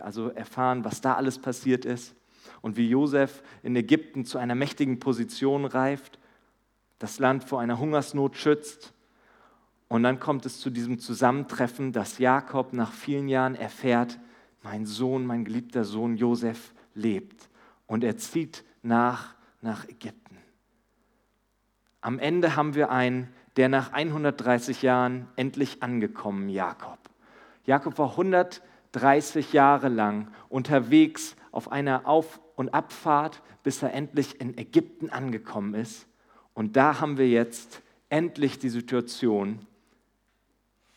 also 0.00 0.28
erfahren, 0.28 0.84
was 0.84 1.00
da 1.00 1.14
alles 1.14 1.38
passiert 1.40 1.84
ist 1.84 2.14
und 2.60 2.76
wie 2.76 2.88
Josef 2.88 3.42
in 3.62 3.74
Ägypten 3.74 4.24
zu 4.24 4.38
einer 4.38 4.54
mächtigen 4.54 5.00
Position 5.00 5.64
reift, 5.64 6.18
das 7.00 7.18
Land 7.18 7.42
vor 7.44 7.60
einer 7.60 7.78
Hungersnot 7.78 8.36
schützt. 8.36 8.92
Und 9.90 10.04
dann 10.04 10.20
kommt 10.20 10.46
es 10.46 10.60
zu 10.60 10.70
diesem 10.70 11.00
Zusammentreffen, 11.00 11.90
dass 11.92 12.18
Jakob 12.18 12.72
nach 12.72 12.92
vielen 12.92 13.28
Jahren 13.28 13.56
erfährt, 13.56 14.20
mein 14.62 14.86
Sohn, 14.86 15.26
mein 15.26 15.44
geliebter 15.44 15.82
Sohn 15.82 16.16
Josef 16.16 16.72
lebt. 16.94 17.48
Und 17.88 18.04
er 18.04 18.16
zieht 18.16 18.62
nach 18.82 19.34
nach 19.62 19.88
Ägypten. 19.88 20.38
Am 22.02 22.20
Ende 22.20 22.54
haben 22.54 22.76
wir 22.76 22.92
einen, 22.92 23.34
der 23.56 23.68
nach 23.68 23.92
130 23.92 24.82
Jahren 24.82 25.26
endlich 25.34 25.82
angekommen, 25.82 26.48
Jakob. 26.48 26.98
Jakob 27.64 27.98
war 27.98 28.10
130 28.12 29.52
Jahre 29.52 29.88
lang 29.88 30.28
unterwegs 30.48 31.34
auf 31.50 31.72
einer 31.72 32.06
Auf- 32.06 32.40
und 32.54 32.72
Abfahrt, 32.72 33.42
bis 33.64 33.82
er 33.82 33.92
endlich 33.92 34.40
in 34.40 34.56
Ägypten 34.56 35.10
angekommen 35.10 35.74
ist. 35.74 36.06
Und 36.54 36.76
da 36.76 37.00
haben 37.00 37.18
wir 37.18 37.28
jetzt 37.28 37.82
endlich 38.08 38.60
die 38.60 38.68
Situation, 38.68 39.66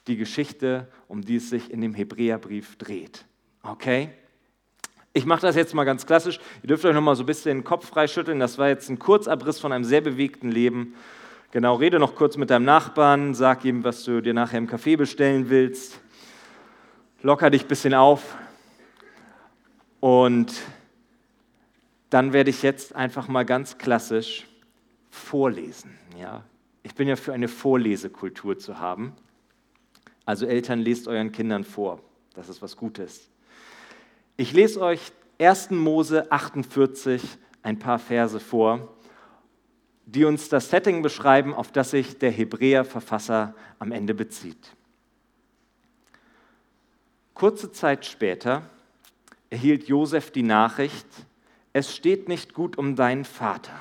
die 0.08 0.18
Geschichte, 0.18 0.88
um 1.08 1.22
die 1.22 1.38
es 1.38 1.50
sich 1.50 1.72
in 1.72 1.82
dem 1.82 1.94
Hebräerbrief 1.94 2.78
dreht. 2.78 3.26
Okay? 3.62 4.10
Ich 5.14 5.26
mache 5.26 5.42
das 5.42 5.56
jetzt 5.56 5.74
mal 5.74 5.84
ganz 5.84 6.06
klassisch. 6.06 6.40
Ihr 6.62 6.68
dürft 6.68 6.86
euch 6.86 6.94
noch 6.94 7.02
mal 7.02 7.16
so 7.16 7.24
ein 7.24 7.28
bisschen 7.28 7.60
den 7.60 7.64
Kopf 7.64 7.88
freischütteln. 7.88 8.40
Das 8.40 8.58
war 8.58 8.68
jetzt 8.68 8.90
ein 8.90 9.00
Kurzabriss 9.00 9.60
von 9.60 9.72
einem 9.72 9.84
sehr 9.84 10.02
bewegten 10.02 10.52
Leben. 10.52 10.96
Genau, 11.52 11.76
rede 11.76 12.00
noch 12.00 12.16
kurz 12.16 12.36
mit 12.36 12.50
deinem 12.50 12.66
Nachbarn, 12.66 13.36
sag 13.36 13.64
ihm, 13.64 13.84
was 13.84 14.04
du 14.04 14.22
dir 14.22 14.34
nachher 14.34 14.58
im 14.58 14.68
Café 14.68 14.98
bestellen 14.98 15.50
willst 15.50 16.00
locker 17.24 17.50
dich 17.50 17.64
ein 17.64 17.68
bisschen 17.68 17.94
auf 17.94 18.38
und 20.02 20.54
dann 22.10 22.34
werde 22.34 22.50
ich 22.50 22.62
jetzt 22.62 22.94
einfach 22.94 23.28
mal 23.28 23.46
ganz 23.46 23.78
klassisch 23.78 24.46
vorlesen. 25.10 25.98
Ja? 26.20 26.44
Ich 26.84 26.94
bin 26.94 27.08
ja 27.08 27.16
für 27.16 27.34
eine 27.34 27.48
Vorlesekultur 27.48 28.60
zu 28.60 28.80
haben. 28.80 29.14
Also 30.26 30.46
Eltern, 30.46 30.80
lest 30.80 31.08
euren 31.08 31.32
Kindern 31.32 31.64
vor. 31.64 32.00
Das 32.34 32.50
ist 32.50 32.62
was 32.62 32.78
Gutes. 32.78 33.30
Ich 34.38 34.54
lese 34.54 34.82
euch 34.82 35.12
1. 35.40 35.72
Mose 35.72 36.32
48 36.32 37.22
ein 37.62 37.80
paar 37.80 38.00
Verse 38.00 38.40
vor, 38.40 38.96
die 40.06 40.26
uns 40.26 40.50
das 40.50 40.70
Setting 40.70 41.02
beschreiben, 41.02 41.54
auf 41.54 41.72
das 41.72 41.92
sich 41.92 42.18
der 42.18 42.32
Hebräer-Verfasser 42.32 43.56
am 43.80 43.92
Ende 43.92 44.14
bezieht. 44.14 44.76
Kurze 47.34 47.72
Zeit 47.72 48.06
später 48.06 48.64
erhielt 49.50 49.88
Josef 49.88 50.32
die 50.32 50.44
Nachricht, 50.44 51.08
es 51.74 51.96
steht 51.96 52.28
nicht 52.28 52.54
gut 52.54 52.78
um 52.78 52.96
deinen 52.96 53.26
Vater. 53.26 53.74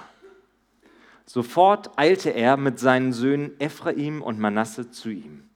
Sofort 1.26 1.98
eilte 1.98 2.30
er 2.30 2.56
mit 2.56 2.78
seinen 2.78 3.12
Söhnen 3.12 3.58
Ephraim 3.60 4.22
und 4.22 4.38
Manasse 4.38 4.90
zu 4.90 5.10
ihm. 5.10 5.48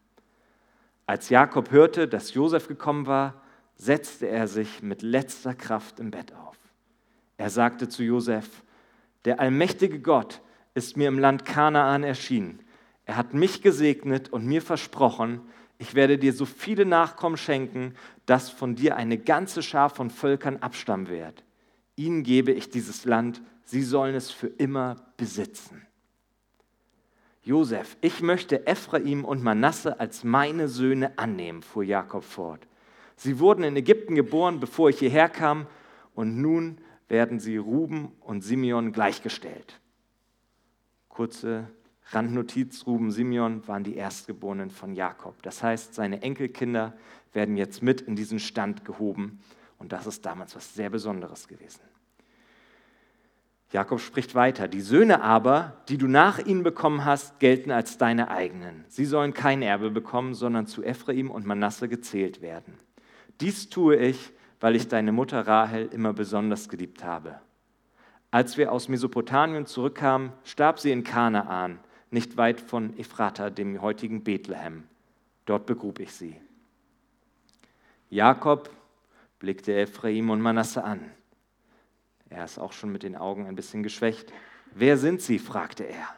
Als 1.06 1.28
Jakob 1.28 1.70
hörte, 1.70 2.08
dass 2.08 2.34
Josef 2.34 2.66
gekommen 2.66 3.06
war, 3.06 3.40
setzte 3.76 4.28
er 4.28 4.48
sich 4.48 4.82
mit 4.82 5.02
letzter 5.02 5.54
Kraft 5.54 6.00
im 6.00 6.10
Bett 6.10 6.34
auf. 6.34 6.56
Er 7.36 7.50
sagte 7.50 7.88
zu 7.88 8.02
Josef, 8.02 8.62
der 9.24 9.38
allmächtige 9.40 10.00
Gott 10.00 10.40
ist 10.74 10.96
mir 10.96 11.08
im 11.08 11.18
Land 11.18 11.44
Kanaan 11.44 12.02
erschienen. 12.02 12.60
Er 13.04 13.16
hat 13.16 13.34
mich 13.34 13.62
gesegnet 13.62 14.32
und 14.32 14.46
mir 14.46 14.62
versprochen, 14.62 15.40
ich 15.78 15.94
werde 15.94 16.18
dir 16.18 16.32
so 16.32 16.44
viele 16.44 16.86
Nachkommen 16.86 17.36
schenken, 17.36 17.94
dass 18.24 18.50
von 18.50 18.74
dir 18.74 18.96
eine 18.96 19.18
ganze 19.18 19.62
Schar 19.62 19.90
von 19.90 20.10
Völkern 20.10 20.56
abstammen 20.56 21.08
wird. 21.08 21.44
Ihnen 21.96 22.22
gebe 22.22 22.52
ich 22.52 22.70
dieses 22.70 23.04
Land, 23.04 23.42
sie 23.64 23.82
sollen 23.82 24.14
es 24.14 24.30
für 24.30 24.48
immer 24.48 24.96
besitzen. 25.16 25.86
Josef, 27.46 27.96
ich 28.00 28.22
möchte 28.22 28.66
Ephraim 28.66 29.24
und 29.24 29.40
Manasse 29.40 30.00
als 30.00 30.24
meine 30.24 30.66
Söhne 30.66 31.16
annehmen, 31.16 31.62
fuhr 31.62 31.84
Jakob 31.84 32.24
fort. 32.24 32.66
Sie 33.14 33.38
wurden 33.38 33.62
in 33.62 33.76
Ägypten 33.76 34.16
geboren, 34.16 34.58
bevor 34.58 34.90
ich 34.90 34.98
hierher 34.98 35.28
kam, 35.28 35.68
und 36.16 36.42
nun 36.42 36.78
werden 37.06 37.38
sie 37.38 37.56
Ruben 37.56 38.10
und 38.20 38.42
Simeon 38.42 38.90
gleichgestellt. 38.90 39.78
Kurze 41.08 41.68
Randnotiz, 42.10 42.84
Ruben 42.84 43.12
Simeon 43.12 43.66
waren 43.68 43.84
die 43.84 43.94
Erstgeborenen 43.94 44.70
von 44.70 44.92
Jakob. 44.92 45.40
Das 45.42 45.62
heißt, 45.62 45.94
seine 45.94 46.22
Enkelkinder 46.22 46.94
werden 47.32 47.56
jetzt 47.56 47.80
mit 47.80 48.00
in 48.00 48.16
diesen 48.16 48.40
Stand 48.40 48.84
gehoben. 48.84 49.40
Und 49.78 49.92
das 49.92 50.08
ist 50.08 50.26
damals 50.26 50.56
was 50.56 50.74
sehr 50.74 50.90
Besonderes 50.90 51.46
gewesen. 51.46 51.80
Jakob 53.72 54.00
spricht 54.00 54.34
weiter. 54.34 54.68
Die 54.68 54.80
Söhne 54.80 55.22
aber, 55.22 55.76
die 55.88 55.98
du 55.98 56.06
nach 56.06 56.38
ihnen 56.38 56.62
bekommen 56.62 57.04
hast, 57.04 57.40
gelten 57.40 57.70
als 57.70 57.98
deine 57.98 58.30
eigenen. 58.30 58.84
Sie 58.88 59.04
sollen 59.04 59.34
kein 59.34 59.62
Erbe 59.62 59.90
bekommen, 59.90 60.34
sondern 60.34 60.66
zu 60.66 60.82
Ephraim 60.82 61.30
und 61.30 61.46
Manasse 61.46 61.88
gezählt 61.88 62.40
werden. 62.42 62.78
Dies 63.40 63.68
tue 63.68 63.96
ich, 63.96 64.32
weil 64.60 64.76
ich 64.76 64.88
deine 64.88 65.12
Mutter 65.12 65.46
Rahel 65.46 65.86
immer 65.86 66.12
besonders 66.12 66.68
geliebt 66.68 67.04
habe. 67.04 67.40
Als 68.30 68.56
wir 68.56 68.72
aus 68.72 68.88
Mesopotamien 68.88 69.66
zurückkamen, 69.66 70.32
starb 70.44 70.78
sie 70.78 70.90
in 70.92 71.04
Kanaan 71.04 71.78
nicht 72.10 72.36
weit 72.36 72.60
von 72.60 72.96
Ephrata, 72.98 73.50
dem 73.50 73.82
heutigen 73.82 74.22
Bethlehem. 74.22 74.84
Dort 75.44 75.66
begrub 75.66 76.00
ich 76.00 76.12
sie. 76.12 76.36
Jakob 78.10 78.70
blickte 79.38 79.74
Ephraim 79.74 80.30
und 80.30 80.40
Manasse 80.40 80.84
an. 80.84 81.10
Er 82.28 82.44
ist 82.44 82.58
auch 82.58 82.72
schon 82.72 82.90
mit 82.90 83.02
den 83.02 83.16
Augen 83.16 83.46
ein 83.46 83.54
bisschen 83.54 83.82
geschwächt. 83.82 84.32
Wer 84.74 84.96
sind 84.96 85.20
sie? 85.22 85.38
fragte 85.38 85.84
er. 85.84 86.08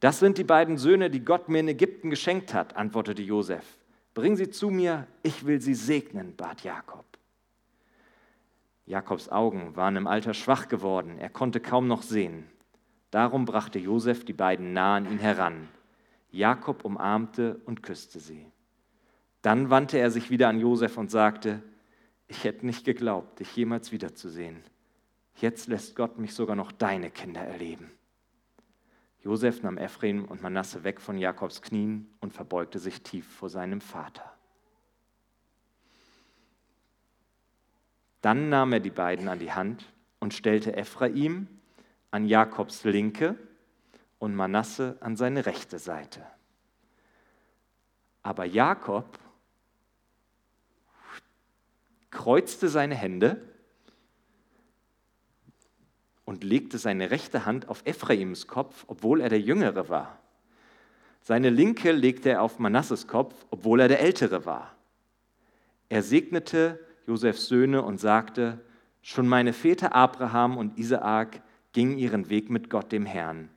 Das 0.00 0.18
sind 0.18 0.38
die 0.38 0.44
beiden 0.44 0.76
Söhne, 0.76 1.10
die 1.10 1.24
Gott 1.24 1.48
mir 1.48 1.60
in 1.60 1.68
Ägypten 1.68 2.10
geschenkt 2.10 2.52
hat, 2.52 2.76
antwortete 2.76 3.22
Josef. 3.22 3.64
Bring 4.12 4.36
sie 4.36 4.50
zu 4.50 4.70
mir, 4.70 5.06
ich 5.22 5.46
will 5.46 5.60
sie 5.60 5.74
segnen, 5.74 6.36
bat 6.36 6.62
Jakob. 6.62 7.04
Jakobs 8.84 9.28
Augen 9.30 9.74
waren 9.74 9.96
im 9.96 10.06
Alter 10.06 10.32
schwach 10.32 10.68
geworden, 10.68 11.18
er 11.18 11.28
konnte 11.28 11.60
kaum 11.60 11.88
noch 11.88 12.02
sehen. 12.02 12.44
Darum 13.10 13.44
brachte 13.44 13.78
Josef 13.78 14.24
die 14.24 14.32
beiden 14.32 14.72
nah 14.72 14.96
an 14.96 15.06
ihn 15.06 15.18
heran. 15.18 15.68
Jakob 16.30 16.84
umarmte 16.84 17.60
und 17.64 17.82
küsste 17.82 18.20
sie. 18.20 18.46
Dann 19.42 19.70
wandte 19.70 19.98
er 19.98 20.10
sich 20.10 20.30
wieder 20.30 20.48
an 20.48 20.60
Josef 20.60 20.98
und 20.98 21.10
sagte: 21.10 21.62
Ich 22.28 22.44
hätte 22.44 22.66
nicht 22.66 22.84
geglaubt, 22.84 23.40
dich 23.40 23.56
jemals 23.56 23.90
wiederzusehen. 23.92 24.62
Jetzt 25.36 25.68
lässt 25.68 25.96
Gott 25.96 26.18
mich 26.18 26.34
sogar 26.34 26.56
noch 26.56 26.72
deine 26.72 27.10
Kinder 27.10 27.42
erleben. 27.42 27.90
Josef 29.22 29.62
nahm 29.62 29.76
Ephraim 29.76 30.24
und 30.24 30.40
Manasse 30.40 30.84
weg 30.84 31.00
von 31.00 31.18
Jakobs 31.18 31.60
Knien 31.60 32.08
und 32.20 32.32
verbeugte 32.32 32.78
sich 32.78 33.02
tief 33.02 33.26
vor 33.26 33.50
seinem 33.50 33.80
Vater. 33.80 34.32
Dann 38.22 38.48
nahm 38.48 38.72
er 38.72 38.80
die 38.80 38.90
beiden 38.90 39.28
an 39.28 39.38
die 39.38 39.52
Hand 39.52 39.92
und 40.20 40.32
stellte 40.32 40.74
Ephraim 40.76 41.48
an 42.10 42.26
Jakobs 42.26 42.84
linke 42.84 43.36
und 44.18 44.34
Manasse 44.34 44.96
an 45.00 45.16
seine 45.16 45.44
rechte 45.44 45.78
Seite. 45.78 46.26
Aber 48.22 48.44
Jakob 48.44 49.18
kreuzte 52.10 52.68
seine 52.68 52.94
Hände 52.94 53.40
und 56.26 56.44
legte 56.44 56.76
seine 56.76 57.10
rechte 57.10 57.46
Hand 57.46 57.68
auf 57.68 57.80
Ephraims 57.86 58.46
Kopf, 58.46 58.84
obwohl 58.88 59.22
er 59.22 59.30
der 59.30 59.40
Jüngere 59.40 59.88
war. 59.88 60.18
Seine 61.22 61.48
linke 61.48 61.92
legte 61.92 62.30
er 62.30 62.42
auf 62.42 62.58
Manasses 62.58 63.06
Kopf, 63.06 63.46
obwohl 63.50 63.80
er 63.80 63.88
der 63.88 64.00
Ältere 64.00 64.44
war. 64.44 64.74
Er 65.88 66.02
segnete 66.02 66.78
Josefs 67.06 67.46
Söhne 67.46 67.82
und 67.82 67.98
sagte, 67.98 68.60
schon 69.02 69.28
meine 69.28 69.52
Väter 69.52 69.94
Abraham 69.94 70.58
und 70.58 70.78
Isaak 70.78 71.42
gingen 71.72 71.96
ihren 71.96 72.28
Weg 72.28 72.50
mit 72.50 72.70
Gott 72.70 72.90
dem 72.90 73.06
Herrn. 73.06 73.48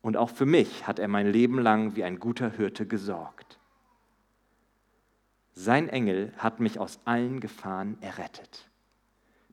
Und 0.00 0.16
auch 0.16 0.30
für 0.30 0.46
mich 0.46 0.86
hat 0.86 0.98
er 0.98 1.08
mein 1.08 1.30
Leben 1.30 1.58
lang 1.58 1.94
wie 1.94 2.04
ein 2.04 2.18
guter 2.18 2.50
Hirte 2.50 2.86
gesorgt. 2.86 3.58
Sein 5.52 5.88
Engel 5.88 6.32
hat 6.38 6.60
mich 6.60 6.78
aus 6.78 7.00
allen 7.04 7.40
Gefahren 7.40 7.98
errettet. 8.00 8.68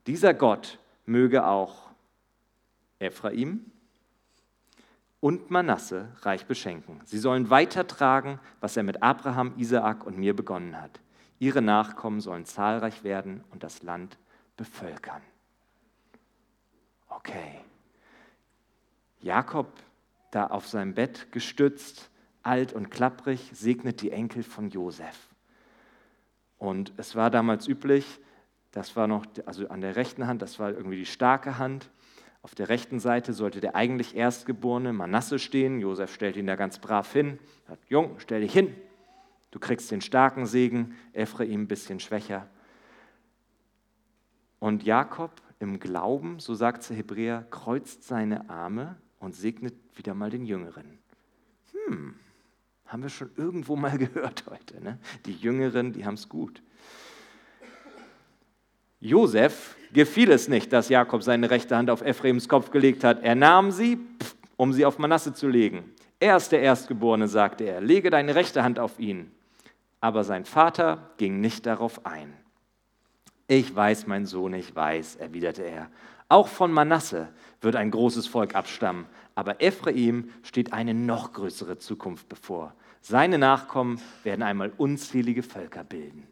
Dieser 0.06 0.32
Gott 0.32 0.78
möge 1.06 1.46
auch 1.46 1.93
Ephraim 2.98 3.70
und 5.20 5.50
Manasse 5.50 6.08
reich 6.22 6.46
beschenken. 6.46 7.00
Sie 7.04 7.18
sollen 7.18 7.50
weitertragen, 7.50 8.40
was 8.60 8.76
er 8.76 8.82
mit 8.82 9.02
Abraham, 9.02 9.54
Isaak 9.56 10.04
und 10.04 10.18
mir 10.18 10.36
begonnen 10.36 10.80
hat. 10.80 11.00
Ihre 11.38 11.62
Nachkommen 11.62 12.20
sollen 12.20 12.44
zahlreich 12.44 13.04
werden 13.04 13.42
und 13.50 13.62
das 13.62 13.82
Land 13.82 14.18
bevölkern. 14.56 15.22
Okay. 17.08 17.60
Jakob, 19.20 19.72
da 20.30 20.48
auf 20.48 20.68
seinem 20.68 20.94
Bett 20.94 21.32
gestützt, 21.32 22.10
alt 22.42 22.72
und 22.72 22.90
klapprig, 22.90 23.50
segnet 23.54 24.02
die 24.02 24.10
Enkel 24.10 24.42
von 24.42 24.68
Josef. 24.68 25.30
Und 26.58 26.92
es 26.96 27.14
war 27.14 27.30
damals 27.30 27.66
üblich, 27.66 28.20
das 28.72 28.96
war 28.96 29.06
noch, 29.06 29.24
also 29.46 29.68
an 29.68 29.80
der 29.80 29.96
rechten 29.96 30.26
Hand, 30.26 30.42
das 30.42 30.58
war 30.58 30.70
irgendwie 30.70 30.96
die 30.96 31.06
starke 31.06 31.58
Hand. 31.58 31.90
Auf 32.44 32.54
der 32.54 32.68
rechten 32.68 33.00
Seite 33.00 33.32
sollte 33.32 33.62
der 33.62 33.74
eigentlich 33.74 34.14
Erstgeborene 34.14 34.92
Manasse 34.92 35.38
stehen. 35.38 35.80
Josef 35.80 36.12
stellt 36.12 36.36
ihn 36.36 36.46
da 36.46 36.56
ganz 36.56 36.78
brav 36.78 37.10
hin. 37.10 37.38
Sagt, 37.66 37.88
Jung, 37.88 38.16
stell 38.18 38.42
dich 38.42 38.52
hin. 38.52 38.76
Du 39.50 39.58
kriegst 39.58 39.90
den 39.90 40.02
starken 40.02 40.44
Segen, 40.44 40.94
Ephraim 41.14 41.62
ein 41.62 41.68
bisschen 41.68 42.00
schwächer. 42.00 42.46
Und 44.58 44.82
Jakob 44.82 45.40
im 45.58 45.80
Glauben, 45.80 46.38
so 46.38 46.54
sagt 46.54 46.86
der 46.90 46.98
Hebräer, 46.98 47.46
kreuzt 47.48 48.04
seine 48.04 48.50
Arme 48.50 48.98
und 49.20 49.34
segnet 49.34 49.74
wieder 49.96 50.12
mal 50.12 50.28
den 50.28 50.44
Jüngeren. 50.44 50.98
Hm, 51.72 52.14
haben 52.84 53.02
wir 53.02 53.08
schon 53.08 53.30
irgendwo 53.36 53.74
mal 53.74 53.96
gehört 54.06 54.44
heute. 54.50 54.84
Ne? 54.84 54.98
Die 55.24 55.32
Jüngeren, 55.32 55.94
die 55.94 56.04
haben 56.04 56.12
es 56.12 56.28
gut. 56.28 56.62
Josef 59.00 59.76
gefiel 59.94 60.30
es 60.30 60.48
nicht, 60.48 60.72
dass 60.72 60.90
Jakob 60.90 61.22
seine 61.22 61.48
rechte 61.48 61.76
Hand 61.76 61.88
auf 61.88 62.02
Ephraims 62.02 62.48
Kopf 62.48 62.70
gelegt 62.70 63.02
hat. 63.04 63.22
Er 63.22 63.34
nahm 63.34 63.70
sie, 63.70 63.98
um 64.56 64.72
sie 64.72 64.84
auf 64.84 64.98
Manasse 64.98 65.32
zu 65.32 65.48
legen. 65.48 65.94
Er 66.20 66.36
ist 66.36 66.52
der 66.52 66.60
Erstgeborene, 66.60 67.28
sagte 67.28 67.64
er. 67.64 67.80
Lege 67.80 68.10
deine 68.10 68.34
rechte 68.34 68.62
Hand 68.62 68.78
auf 68.78 68.98
ihn. 68.98 69.30
Aber 70.00 70.24
sein 70.24 70.44
Vater 70.44 71.10
ging 71.16 71.40
nicht 71.40 71.64
darauf 71.64 72.04
ein. 72.04 72.34
Ich 73.46 73.74
weiß, 73.74 74.06
mein 74.06 74.26
Sohn, 74.26 74.52
ich 74.54 74.74
weiß, 74.74 75.16
erwiderte 75.16 75.62
er. 75.62 75.90
Auch 76.28 76.48
von 76.48 76.72
Manasse 76.72 77.28
wird 77.60 77.76
ein 77.76 77.90
großes 77.90 78.26
Volk 78.26 78.54
abstammen, 78.54 79.06
aber 79.34 79.60
Ephraim 79.62 80.30
steht 80.42 80.72
eine 80.72 80.94
noch 80.94 81.32
größere 81.32 81.78
Zukunft 81.78 82.28
bevor. 82.28 82.74
Seine 83.00 83.36
Nachkommen 83.38 84.00
werden 84.22 84.42
einmal 84.42 84.72
unzählige 84.76 85.42
Völker 85.42 85.84
bilden. 85.84 86.26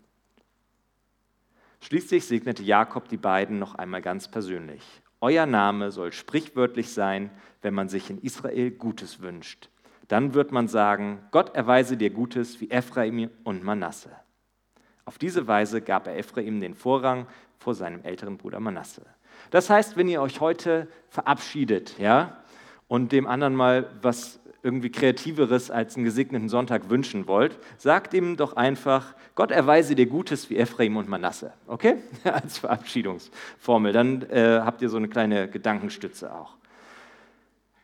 Schließlich 1.83 2.27
segnete 2.27 2.63
Jakob 2.63 3.09
die 3.09 3.17
beiden 3.17 3.59
noch 3.59 3.75
einmal 3.75 4.03
ganz 4.03 4.29
persönlich. 4.29 4.83
Euer 5.21 5.47
Name 5.47 5.91
soll 5.91 6.13
sprichwörtlich 6.13 6.93
sein, 6.93 7.29
wenn 7.61 7.75
man 7.75 7.89
sich 7.89 8.09
in 8.09 8.19
Israel 8.19 8.71
Gutes 8.71 9.21
wünscht. 9.21 9.69
Dann 10.07 10.33
wird 10.33 10.53
man 10.53 10.69
sagen, 10.69 11.19
Gott 11.33 11.57
erweise 11.57 11.97
dir 11.97 12.11
Gutes 12.11 12.61
wie 12.61 12.71
Ephraim 12.71 13.31
und 13.43 13.65
Manasse. 13.65 14.11
Auf 15.07 15.19
diese 15.19 15.49
Weise 15.49 15.83
gab 15.83 16.07
er 16.07 16.17
Ephraim 16.17 16.61
den 16.61 16.75
Vorrang 16.75 17.27
vor 17.59 17.75
seinem 17.75 18.05
älteren 18.05 18.39
Bruder 18.39 18.61
Manasse. 18.61 19.03
Das 19.51 19.69
heißt, 19.69 19.97
wenn 19.97 20.09
ihr 20.09 20.23
euch 20.23 20.41
heute 20.41 20.87
verabschiedet, 21.09 21.99
ja, 21.99 22.37
und 22.87 23.11
dem 23.11 23.27
anderen 23.27 23.57
mal 23.57 23.91
was 24.03 24.39
irgendwie 24.63 24.91
Kreativeres 24.91 25.71
als 25.71 25.97
einen 25.97 26.05
gesegneten 26.05 26.49
Sonntag 26.49 26.89
wünschen 26.89 27.27
wollt, 27.27 27.59
sagt 27.79 28.15
ihm 28.15 28.37
doch 28.37 28.55
einfach, 28.55 29.15
Gott 29.35 29.51
erweise 29.51 29.95
dir 29.95 30.07
Gutes 30.07 30.51
wie 30.51 30.57
Ephraim 30.57 30.97
und 30.97 31.09
Manasse, 31.09 31.53
okay? 31.67 31.97
als 32.25 32.59
Verabschiedungsformel. 32.59 33.93
Dann 33.93 34.23
äh, 34.31 34.61
habt 34.63 34.83
ihr 34.83 34.89
so 34.89 34.97
eine 34.97 35.09
kleine 35.09 35.49
Gedankenstütze 35.49 36.33
auch. 36.33 36.57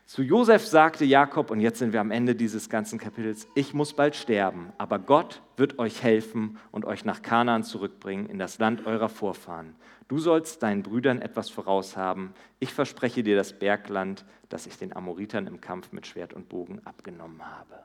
Zu 0.08 0.22
Josef 0.22 0.66
sagte 0.66 1.04
Jakob, 1.04 1.50
und 1.50 1.60
jetzt 1.60 1.80
sind 1.80 1.92
wir 1.92 2.00
am 2.00 2.10
Ende 2.10 2.34
dieses 2.34 2.70
ganzen 2.70 2.98
Kapitels, 2.98 3.46
ich 3.54 3.74
muss 3.74 3.92
bald 3.92 4.16
sterben, 4.16 4.72
aber 4.78 4.98
Gott 4.98 5.42
wird 5.58 5.78
euch 5.78 6.02
helfen 6.02 6.56
und 6.70 6.86
euch 6.86 7.04
nach 7.04 7.20
Kanaan 7.20 7.62
zurückbringen, 7.62 8.24
in 8.24 8.38
das 8.38 8.58
Land 8.58 8.86
eurer 8.86 9.10
Vorfahren. 9.10 9.76
Du 10.08 10.18
sollst 10.18 10.62
deinen 10.62 10.82
Brüdern 10.82 11.20
etwas 11.20 11.50
voraushaben. 11.50 12.32
Ich 12.58 12.72
verspreche 12.72 13.22
dir 13.22 13.36
das 13.36 13.58
Bergland, 13.58 14.24
das 14.48 14.66
ich 14.66 14.78
den 14.78 14.96
Amoritern 14.96 15.46
im 15.46 15.60
Kampf 15.60 15.92
mit 15.92 16.06
Schwert 16.06 16.32
und 16.32 16.48
Bogen 16.48 16.80
abgenommen 16.86 17.42
habe. 17.44 17.84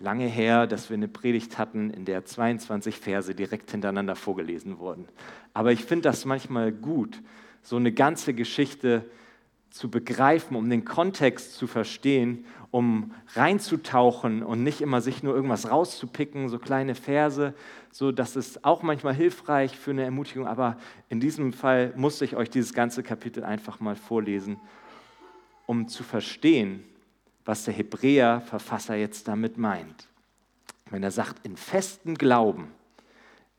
Lange 0.00 0.26
her, 0.26 0.66
dass 0.66 0.90
wir 0.90 0.96
eine 0.96 1.06
Predigt 1.06 1.58
hatten, 1.58 1.90
in 1.90 2.04
der 2.04 2.24
22 2.24 2.98
Verse 2.98 3.32
direkt 3.36 3.70
hintereinander 3.70 4.16
vorgelesen 4.16 4.80
wurden. 4.80 5.06
Aber 5.54 5.70
ich 5.70 5.84
finde 5.84 6.08
das 6.08 6.24
manchmal 6.24 6.72
gut, 6.72 7.22
so 7.62 7.76
eine 7.76 7.92
ganze 7.92 8.34
Geschichte 8.34 9.08
zu 9.70 9.90
begreifen, 9.90 10.56
um 10.56 10.68
den 10.70 10.84
Kontext 10.84 11.54
zu 11.54 11.66
verstehen, 11.66 12.44
um 12.70 13.14
reinzutauchen 13.34 14.42
und 14.42 14.62
nicht 14.62 14.80
immer 14.80 15.00
sich 15.00 15.22
nur 15.22 15.34
irgendwas 15.34 15.70
rauszupicken, 15.70 16.48
so 16.48 16.58
kleine 16.58 16.94
Verse, 16.94 17.54
so 17.90 18.12
dass 18.12 18.36
es 18.36 18.64
auch 18.64 18.82
manchmal 18.82 19.14
hilfreich 19.14 19.76
für 19.78 19.92
eine 19.92 20.04
Ermutigung, 20.04 20.46
aber 20.46 20.76
in 21.08 21.20
diesem 21.20 21.52
Fall 21.52 21.92
musste 21.96 22.24
ich 22.24 22.36
euch 22.36 22.50
dieses 22.50 22.74
ganze 22.74 23.02
Kapitel 23.02 23.44
einfach 23.44 23.80
mal 23.80 23.96
vorlesen, 23.96 24.58
um 25.66 25.88
zu 25.88 26.02
verstehen, 26.02 26.84
was 27.44 27.64
der 27.64 27.74
Hebräer-Verfasser 27.74 28.96
jetzt 28.96 29.28
damit 29.28 29.56
meint. 29.56 30.08
Wenn 30.90 31.02
er 31.02 31.10
sagt, 31.10 31.46
in 31.46 31.56
festen 31.56 32.14
Glauben 32.14 32.68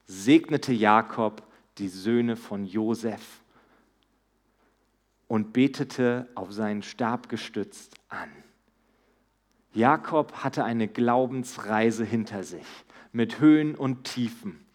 segnete 0.05 0.73
Jakob 0.73 1.43
die 1.77 1.87
Söhne 1.87 2.35
von 2.35 2.65
Josef 2.65 3.41
und 5.29 5.53
betete 5.53 6.27
auf 6.35 6.51
seinen 6.51 6.81
Stab 6.81 7.29
gestützt 7.29 7.95
an. 8.09 8.29
Jakob 9.73 10.33
hatte 10.43 10.63
eine 10.65 10.87
Glaubensreise 10.87 12.03
hinter 12.03 12.43
sich 12.43 12.65
mit 13.13 13.39
Höhen 13.39 13.75
und 13.75 14.03
Tiefen. 14.03 14.65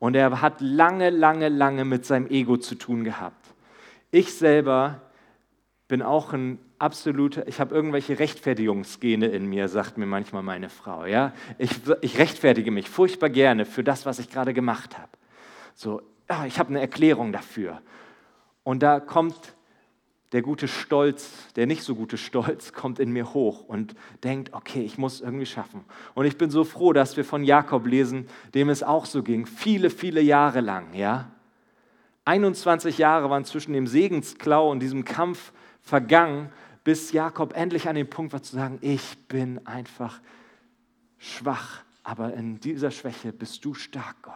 Und 0.00 0.16
er 0.16 0.42
hat 0.42 0.60
lange, 0.60 1.10
lange, 1.10 1.48
lange 1.48 1.84
mit 1.84 2.04
seinem 2.04 2.26
Ego 2.26 2.56
zu 2.56 2.74
tun 2.74 3.04
gehabt. 3.04 3.54
Ich 4.10 4.34
selber 4.34 5.00
bin 5.86 6.02
auch 6.02 6.32
ein 6.32 6.58
absoluter, 6.80 7.46
ich 7.46 7.60
habe 7.60 7.72
irgendwelche 7.72 8.18
Rechtfertigungsgene 8.18 9.28
in 9.28 9.46
mir, 9.46 9.68
sagt 9.68 9.98
mir 9.98 10.06
manchmal 10.06 10.42
meine 10.42 10.68
Frau. 10.68 11.04
Ja? 11.04 11.32
Ich, 11.58 11.70
ich 12.00 12.18
rechtfertige 12.18 12.72
mich 12.72 12.90
furchtbar 12.90 13.30
gerne 13.30 13.64
für 13.64 13.84
das, 13.84 14.04
was 14.04 14.18
ich 14.18 14.28
gerade 14.28 14.52
gemacht 14.52 14.98
habe. 14.98 15.12
So, 15.76 16.02
ja, 16.28 16.44
ich 16.44 16.58
habe 16.58 16.70
eine 16.70 16.80
Erklärung 16.80 17.32
dafür. 17.32 17.80
Und 18.64 18.82
da 18.82 18.98
kommt 18.98 19.54
der 20.32 20.42
gute 20.42 20.66
Stolz, 20.66 21.30
der 21.56 21.66
nicht 21.66 21.82
so 21.82 21.94
gute 21.94 22.16
Stolz 22.16 22.72
kommt 22.72 22.98
in 22.98 23.12
mir 23.12 23.34
hoch 23.34 23.64
und 23.64 23.94
denkt, 24.24 24.52
okay, 24.52 24.82
ich 24.82 24.98
muss 24.98 25.20
irgendwie 25.20 25.46
schaffen. 25.46 25.84
Und 26.14 26.24
ich 26.24 26.38
bin 26.38 26.50
so 26.50 26.64
froh, 26.64 26.92
dass 26.92 27.16
wir 27.16 27.24
von 27.24 27.44
Jakob 27.44 27.86
lesen, 27.86 28.26
dem 28.54 28.68
es 28.68 28.82
auch 28.82 29.06
so 29.06 29.22
ging, 29.22 29.46
viele, 29.46 29.90
viele 29.90 30.20
Jahre 30.20 30.60
lang, 30.60 30.94
ja. 30.94 31.30
21 32.24 32.98
Jahre 32.98 33.30
waren 33.30 33.44
zwischen 33.44 33.72
dem 33.72 33.86
Segensklau 33.86 34.70
und 34.70 34.80
diesem 34.80 35.04
Kampf 35.04 35.52
vergangen, 35.80 36.50
bis 36.84 37.12
Jakob 37.12 37.56
endlich 37.56 37.88
an 37.88 37.96
den 37.96 38.08
Punkt 38.08 38.32
war 38.32 38.42
zu 38.42 38.54
sagen, 38.54 38.78
ich 38.80 39.26
bin 39.28 39.66
einfach 39.66 40.20
schwach, 41.18 41.82
aber 42.04 42.34
in 42.34 42.60
dieser 42.60 42.90
Schwäche 42.90 43.32
bist 43.32 43.64
du 43.64 43.74
stark, 43.74 44.16
Gott. 44.22 44.34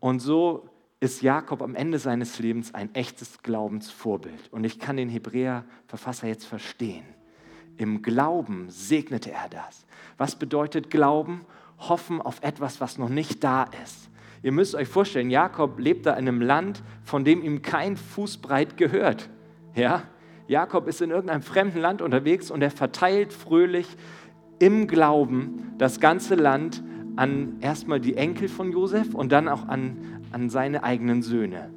Und 0.00 0.20
so 0.20 0.68
ist 1.00 1.22
Jakob 1.22 1.62
am 1.62 1.74
Ende 1.74 1.98
seines 1.98 2.38
Lebens 2.38 2.74
ein 2.74 2.94
echtes 2.94 3.42
Glaubensvorbild. 3.42 4.52
Und 4.52 4.64
ich 4.64 4.78
kann 4.78 4.96
den 4.96 5.08
Hebräer-Verfasser 5.08 6.26
jetzt 6.26 6.46
verstehen. 6.46 7.04
Im 7.76 8.02
Glauben 8.02 8.66
segnete 8.68 9.30
er 9.30 9.48
das. 9.48 9.86
Was 10.16 10.36
bedeutet 10.36 10.90
Glauben? 10.90 11.42
Hoffen 11.78 12.20
auf 12.20 12.42
etwas, 12.42 12.80
was 12.80 12.98
noch 12.98 13.08
nicht 13.08 13.44
da 13.44 13.64
ist. 13.84 14.10
Ihr 14.42 14.50
müsst 14.50 14.74
euch 14.74 14.88
vorstellen, 14.88 15.30
Jakob 15.30 15.78
lebt 15.78 16.06
da 16.06 16.12
in 16.12 16.28
einem 16.28 16.40
Land, 16.40 16.82
von 17.04 17.24
dem 17.24 17.42
ihm 17.44 17.62
kein 17.62 17.96
Fußbreit 17.96 18.76
gehört. 18.76 19.30
Ja? 19.74 20.02
Jakob 20.48 20.88
ist 20.88 21.00
in 21.00 21.10
irgendeinem 21.10 21.42
fremden 21.42 21.78
Land 21.78 22.02
unterwegs 22.02 22.50
und 22.50 22.62
er 22.62 22.70
verteilt 22.70 23.32
fröhlich 23.32 23.86
im 24.58 24.88
Glauben 24.88 25.74
das 25.78 26.00
ganze 26.00 26.34
Land 26.34 26.82
an 27.16 27.56
erstmal 27.60 28.00
die 28.00 28.16
Enkel 28.16 28.48
von 28.48 28.72
Josef 28.72 29.14
und 29.14 29.32
dann 29.32 29.48
auch 29.48 29.66
an, 29.66 30.17
an 30.32 30.50
seine 30.50 30.82
eigenen 30.82 31.22
Söhne. 31.22 31.70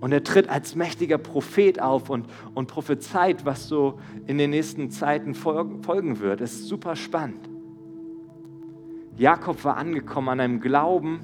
Und 0.00 0.12
er 0.12 0.24
tritt 0.24 0.48
als 0.48 0.74
mächtiger 0.74 1.18
Prophet 1.18 1.80
auf 1.80 2.10
und, 2.10 2.26
und 2.54 2.66
prophezeit, 2.66 3.44
was 3.44 3.68
so 3.68 4.00
in 4.26 4.36
den 4.36 4.50
nächsten 4.50 4.90
Zeiten 4.90 5.34
folgen 5.34 6.18
wird. 6.18 6.40
Es 6.40 6.54
ist 6.54 6.68
super 6.68 6.96
spannend. 6.96 7.48
Jakob 9.16 9.62
war 9.64 9.76
angekommen 9.76 10.28
an 10.30 10.40
einem 10.40 10.60
Glauben, 10.60 11.20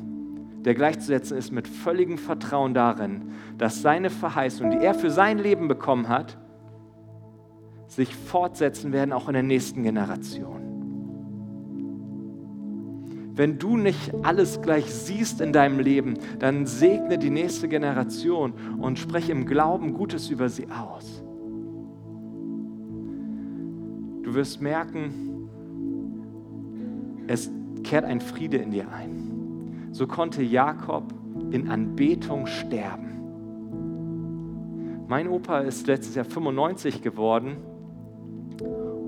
der 0.64 0.74
gleichzusetzen 0.74 1.36
ist 1.36 1.50
mit 1.50 1.66
völligem 1.66 2.18
Vertrauen 2.18 2.74
darin, 2.74 3.32
dass 3.56 3.82
seine 3.82 4.10
Verheißung, 4.10 4.70
die 4.70 4.78
er 4.78 4.94
für 4.94 5.10
sein 5.10 5.38
Leben 5.38 5.66
bekommen 5.66 6.08
hat, 6.08 6.38
sich 7.86 8.14
fortsetzen 8.14 8.92
werden, 8.92 9.12
auch 9.12 9.28
in 9.28 9.34
der 9.34 9.42
nächsten 9.42 9.82
Generation 9.82 10.57
wenn 13.38 13.56
du 13.56 13.76
nicht 13.76 14.12
alles 14.24 14.60
gleich 14.62 14.86
siehst 14.86 15.40
in 15.40 15.52
deinem 15.52 15.78
Leben, 15.78 16.14
dann 16.40 16.66
segne 16.66 17.18
die 17.18 17.30
nächste 17.30 17.68
Generation 17.68 18.52
und 18.80 18.98
spreche 18.98 19.30
im 19.30 19.46
Glauben 19.46 19.94
Gutes 19.94 20.28
über 20.28 20.48
sie 20.48 20.66
aus. 20.66 21.22
Du 24.24 24.34
wirst 24.34 24.60
merken, 24.60 25.48
es 27.28 27.48
kehrt 27.84 28.04
ein 28.04 28.20
Friede 28.20 28.56
in 28.56 28.72
dir 28.72 28.90
ein. 28.90 29.88
So 29.92 30.08
konnte 30.08 30.42
Jakob 30.42 31.14
in 31.52 31.68
Anbetung 31.68 32.48
sterben. 32.48 33.06
Mein 35.06 35.28
Opa 35.28 35.60
ist 35.60 35.86
letztes 35.86 36.16
Jahr 36.16 36.24
95 36.24 37.02
geworden 37.02 37.58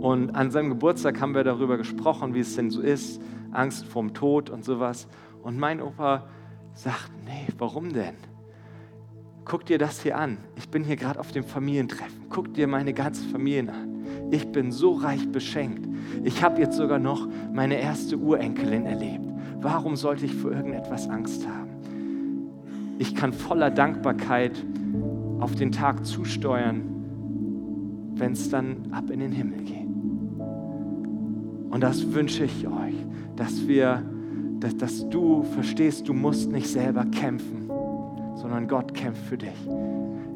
und 0.00 0.34
an 0.34 0.50
seinem 0.50 0.70
Geburtstag 0.70 1.20
haben 1.20 1.34
wir 1.34 1.44
darüber 1.44 1.76
gesprochen, 1.76 2.34
wie 2.34 2.40
es 2.40 2.56
denn 2.56 2.70
so 2.70 2.80
ist, 2.80 3.20
Angst 3.52 3.84
vorm 3.84 4.14
Tod 4.14 4.48
und 4.48 4.64
sowas. 4.64 5.06
Und 5.42 5.58
mein 5.58 5.82
Opa 5.82 6.26
sagt, 6.72 7.10
nee, 7.26 7.52
warum 7.58 7.92
denn? 7.92 8.14
Guck 9.44 9.66
dir 9.66 9.78
das 9.78 10.02
hier 10.02 10.16
an. 10.16 10.38
Ich 10.56 10.68
bin 10.70 10.84
hier 10.84 10.96
gerade 10.96 11.20
auf 11.20 11.32
dem 11.32 11.44
Familientreffen. 11.44 12.26
Guck 12.30 12.54
dir 12.54 12.66
meine 12.66 12.94
ganze 12.94 13.28
Familie 13.28 13.72
an. 13.72 14.30
Ich 14.30 14.46
bin 14.50 14.72
so 14.72 14.92
reich 14.92 15.30
beschenkt. 15.30 15.86
Ich 16.24 16.42
habe 16.42 16.60
jetzt 16.60 16.76
sogar 16.76 16.98
noch 16.98 17.28
meine 17.52 17.78
erste 17.78 18.16
Urenkelin 18.16 18.86
erlebt. 18.86 19.24
Warum 19.60 19.96
sollte 19.96 20.24
ich 20.24 20.34
vor 20.34 20.52
irgendetwas 20.52 21.08
Angst 21.08 21.46
haben? 21.46 21.70
Ich 22.98 23.14
kann 23.14 23.32
voller 23.32 23.70
Dankbarkeit 23.70 24.64
auf 25.40 25.54
den 25.56 25.72
Tag 25.72 26.06
zusteuern, 26.06 26.82
wenn 28.14 28.32
es 28.32 28.48
dann 28.48 28.92
ab 28.92 29.10
in 29.10 29.20
den 29.20 29.32
Himmel 29.32 29.62
geht. 29.64 29.89
Und 31.70 31.80
das 31.80 32.12
wünsche 32.12 32.44
ich 32.44 32.66
euch 32.66 32.94
dass 33.40 33.66
wir, 33.66 34.02
dass, 34.60 34.76
dass 34.76 35.08
du 35.08 35.44
verstehst, 35.44 36.06
du 36.06 36.12
musst 36.12 36.52
nicht 36.52 36.68
selber 36.68 37.06
kämpfen, 37.06 37.70
sondern 38.36 38.68
Gott 38.68 38.92
kämpft 38.92 39.24
für 39.24 39.38
dich. 39.38 39.66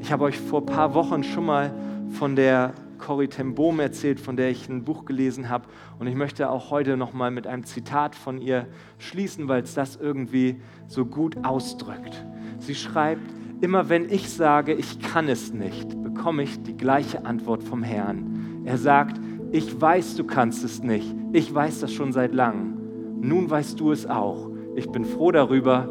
Ich 0.00 0.10
habe 0.10 0.24
euch 0.24 0.38
vor 0.38 0.62
ein 0.62 0.66
paar 0.66 0.94
Wochen 0.94 1.22
schon 1.22 1.44
mal 1.44 1.74
von 2.08 2.34
der 2.34 2.72
Corrie 2.96 3.28
ten 3.28 3.54
Boom 3.54 3.78
erzählt, 3.78 4.20
von 4.20 4.38
der 4.38 4.50
ich 4.50 4.70
ein 4.70 4.84
Buch 4.84 5.04
gelesen 5.04 5.50
habe. 5.50 5.66
Und 5.98 6.06
ich 6.06 6.14
möchte 6.14 6.48
auch 6.48 6.70
heute 6.70 6.96
noch 6.96 7.12
mal 7.12 7.30
mit 7.30 7.46
einem 7.46 7.64
Zitat 7.64 8.14
von 8.14 8.38
ihr 8.38 8.66
schließen, 8.96 9.48
weil 9.48 9.62
es 9.62 9.74
das 9.74 9.96
irgendwie 9.96 10.62
so 10.86 11.04
gut 11.04 11.44
ausdrückt. 11.44 12.24
Sie 12.58 12.74
schreibt, 12.74 13.34
immer 13.60 13.90
wenn 13.90 14.08
ich 14.08 14.30
sage, 14.30 14.72
ich 14.72 14.98
kann 15.00 15.28
es 15.28 15.52
nicht, 15.52 16.02
bekomme 16.02 16.42
ich 16.42 16.62
die 16.62 16.76
gleiche 16.76 17.26
Antwort 17.26 17.62
vom 17.62 17.82
Herrn. 17.82 18.62
Er 18.64 18.78
sagt, 18.78 19.20
ich 19.54 19.80
weiß, 19.80 20.16
du 20.16 20.24
kannst 20.24 20.64
es 20.64 20.82
nicht. 20.82 21.14
Ich 21.32 21.54
weiß 21.54 21.80
das 21.80 21.92
schon 21.92 22.12
seit 22.12 22.34
langem 22.34 22.84
nun 23.24 23.48
weißt 23.48 23.80
du 23.80 23.90
es 23.90 24.06
auch. 24.06 24.50
Ich 24.76 24.90
bin 24.90 25.04
froh 25.04 25.32
darüber, 25.32 25.88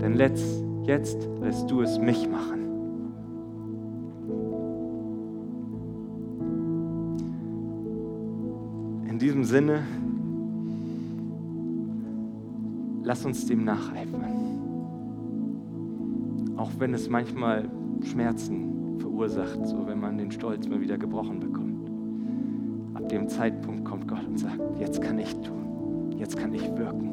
denn 0.00 0.14
letzt, 0.14 0.64
jetzt 0.84 1.28
lässt 1.42 1.70
du 1.70 1.82
es 1.82 1.98
mich 1.98 2.26
machen. 2.26 2.60
In 9.08 9.18
diesem 9.18 9.44
Sinne, 9.44 9.82
lass 13.02 13.26
uns 13.26 13.44
dem 13.44 13.64
nacheifern. 13.64 14.38
Auch 16.56 16.70
wenn 16.78 16.94
es 16.94 17.10
manchmal 17.10 17.68
Schmerzen 18.04 18.98
verursacht, 19.00 19.66
so 19.66 19.86
wenn 19.86 20.00
man 20.00 20.16
den 20.16 20.32
Stolz 20.32 20.66
mal 20.66 20.80
wieder 20.80 20.96
gebrochen 20.96 21.40
bekommt. 21.40 21.59
Dem 23.10 23.28
Zeitpunkt 23.28 23.84
kommt 23.84 24.06
Gott 24.08 24.24
und 24.26 24.38
sagt, 24.38 24.58
jetzt 24.78 25.02
kann 25.02 25.18
ich 25.18 25.34
tun 25.40 25.60
jetzt 26.20 26.36
kann 26.36 26.52
ich 26.52 26.62
wirken. 26.76 27.10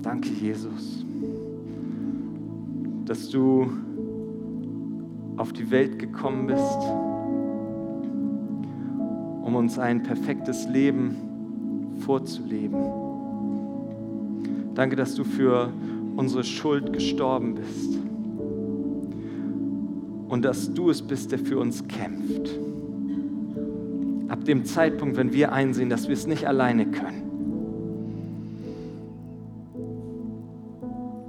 Danke, 0.00 0.28
Jesus, 0.28 1.04
dass 3.04 3.28
du 3.30 3.68
auf 5.36 5.52
die 5.52 5.70
Welt 5.70 5.98
gekommen 5.98 6.46
bist, 6.46 6.78
um 9.42 9.56
uns 9.56 9.78
ein 9.78 10.02
perfektes 10.02 10.68
Leben 10.68 11.16
vorzuleben. 11.98 12.80
Danke, 14.74 14.94
dass 14.94 15.14
du 15.16 15.24
für 15.24 15.72
unsere 16.20 16.44
Schuld 16.44 16.92
gestorben 16.92 17.54
bist 17.54 17.98
und 20.28 20.44
dass 20.44 20.72
du 20.74 20.90
es 20.90 21.00
bist, 21.00 21.32
der 21.32 21.38
für 21.38 21.58
uns 21.58 21.88
kämpft. 21.88 22.50
Ab 24.28 24.44
dem 24.44 24.66
Zeitpunkt, 24.66 25.16
wenn 25.16 25.32
wir 25.32 25.52
einsehen, 25.52 25.88
dass 25.88 26.08
wir 26.08 26.12
es 26.12 26.26
nicht 26.26 26.46
alleine 26.46 26.84
können. 26.86 27.22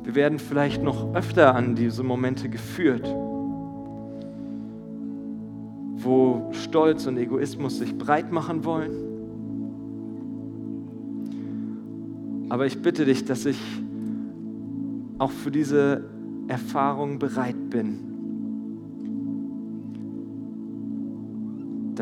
Wir 0.04 0.14
werden 0.14 0.40
vielleicht 0.40 0.84
noch 0.84 1.16
öfter 1.16 1.56
an 1.56 1.76
diese 1.76 2.04
Momente 2.04 2.50
geführt, 2.50 3.08
wo 5.96 6.50
Stolz 6.52 7.08
und 7.08 7.18
Egoismus 7.18 7.80
sich 7.80 7.98
breit 7.98 8.34
machen 8.34 8.66
wollen. 8.66 8.92
Aber 12.50 12.66
ich 12.66 12.82
bitte 12.82 13.06
dich, 13.06 13.24
dass 13.24 13.46
ich 13.46 13.58
auch 15.22 15.32
für 15.32 15.52
diese 15.52 16.04
Erfahrung 16.48 17.20
bereit 17.20 17.70
bin 17.70 18.12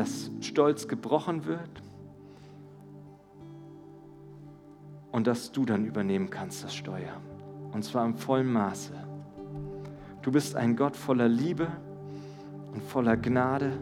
dass 0.00 0.30
Stolz 0.40 0.88
gebrochen 0.88 1.44
wird 1.44 1.82
und 5.12 5.26
dass 5.26 5.52
du 5.52 5.66
dann 5.66 5.84
übernehmen 5.84 6.30
kannst 6.30 6.64
das 6.64 6.74
Steuer. 6.74 7.20
Und 7.72 7.84
zwar 7.84 8.06
im 8.06 8.14
vollen 8.14 8.50
Maße. 8.50 8.94
Du 10.22 10.32
bist 10.32 10.56
ein 10.56 10.74
Gott 10.76 10.96
voller 10.96 11.28
Liebe 11.28 11.66
und 12.72 12.82
voller 12.82 13.18
Gnade. 13.18 13.72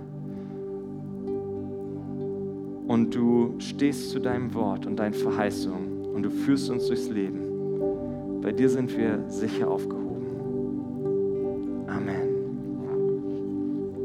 Und 2.89 3.15
du 3.15 3.55
stehst 3.61 4.11
zu 4.11 4.19
deinem 4.19 4.53
Wort 4.55 4.87
und 4.87 4.97
deinen 4.97 5.15
Verheißungen 5.15 6.07
und 6.07 6.25
du 6.25 6.31
führst 6.31 6.69
uns 6.69 6.89
durchs 6.89 7.09
Leben. 7.09 7.48
Bei 8.49 8.53
dir 8.53 8.71
sind 8.71 8.97
wir 8.97 9.23
sicher 9.29 9.69
aufgehoben. 9.69 10.08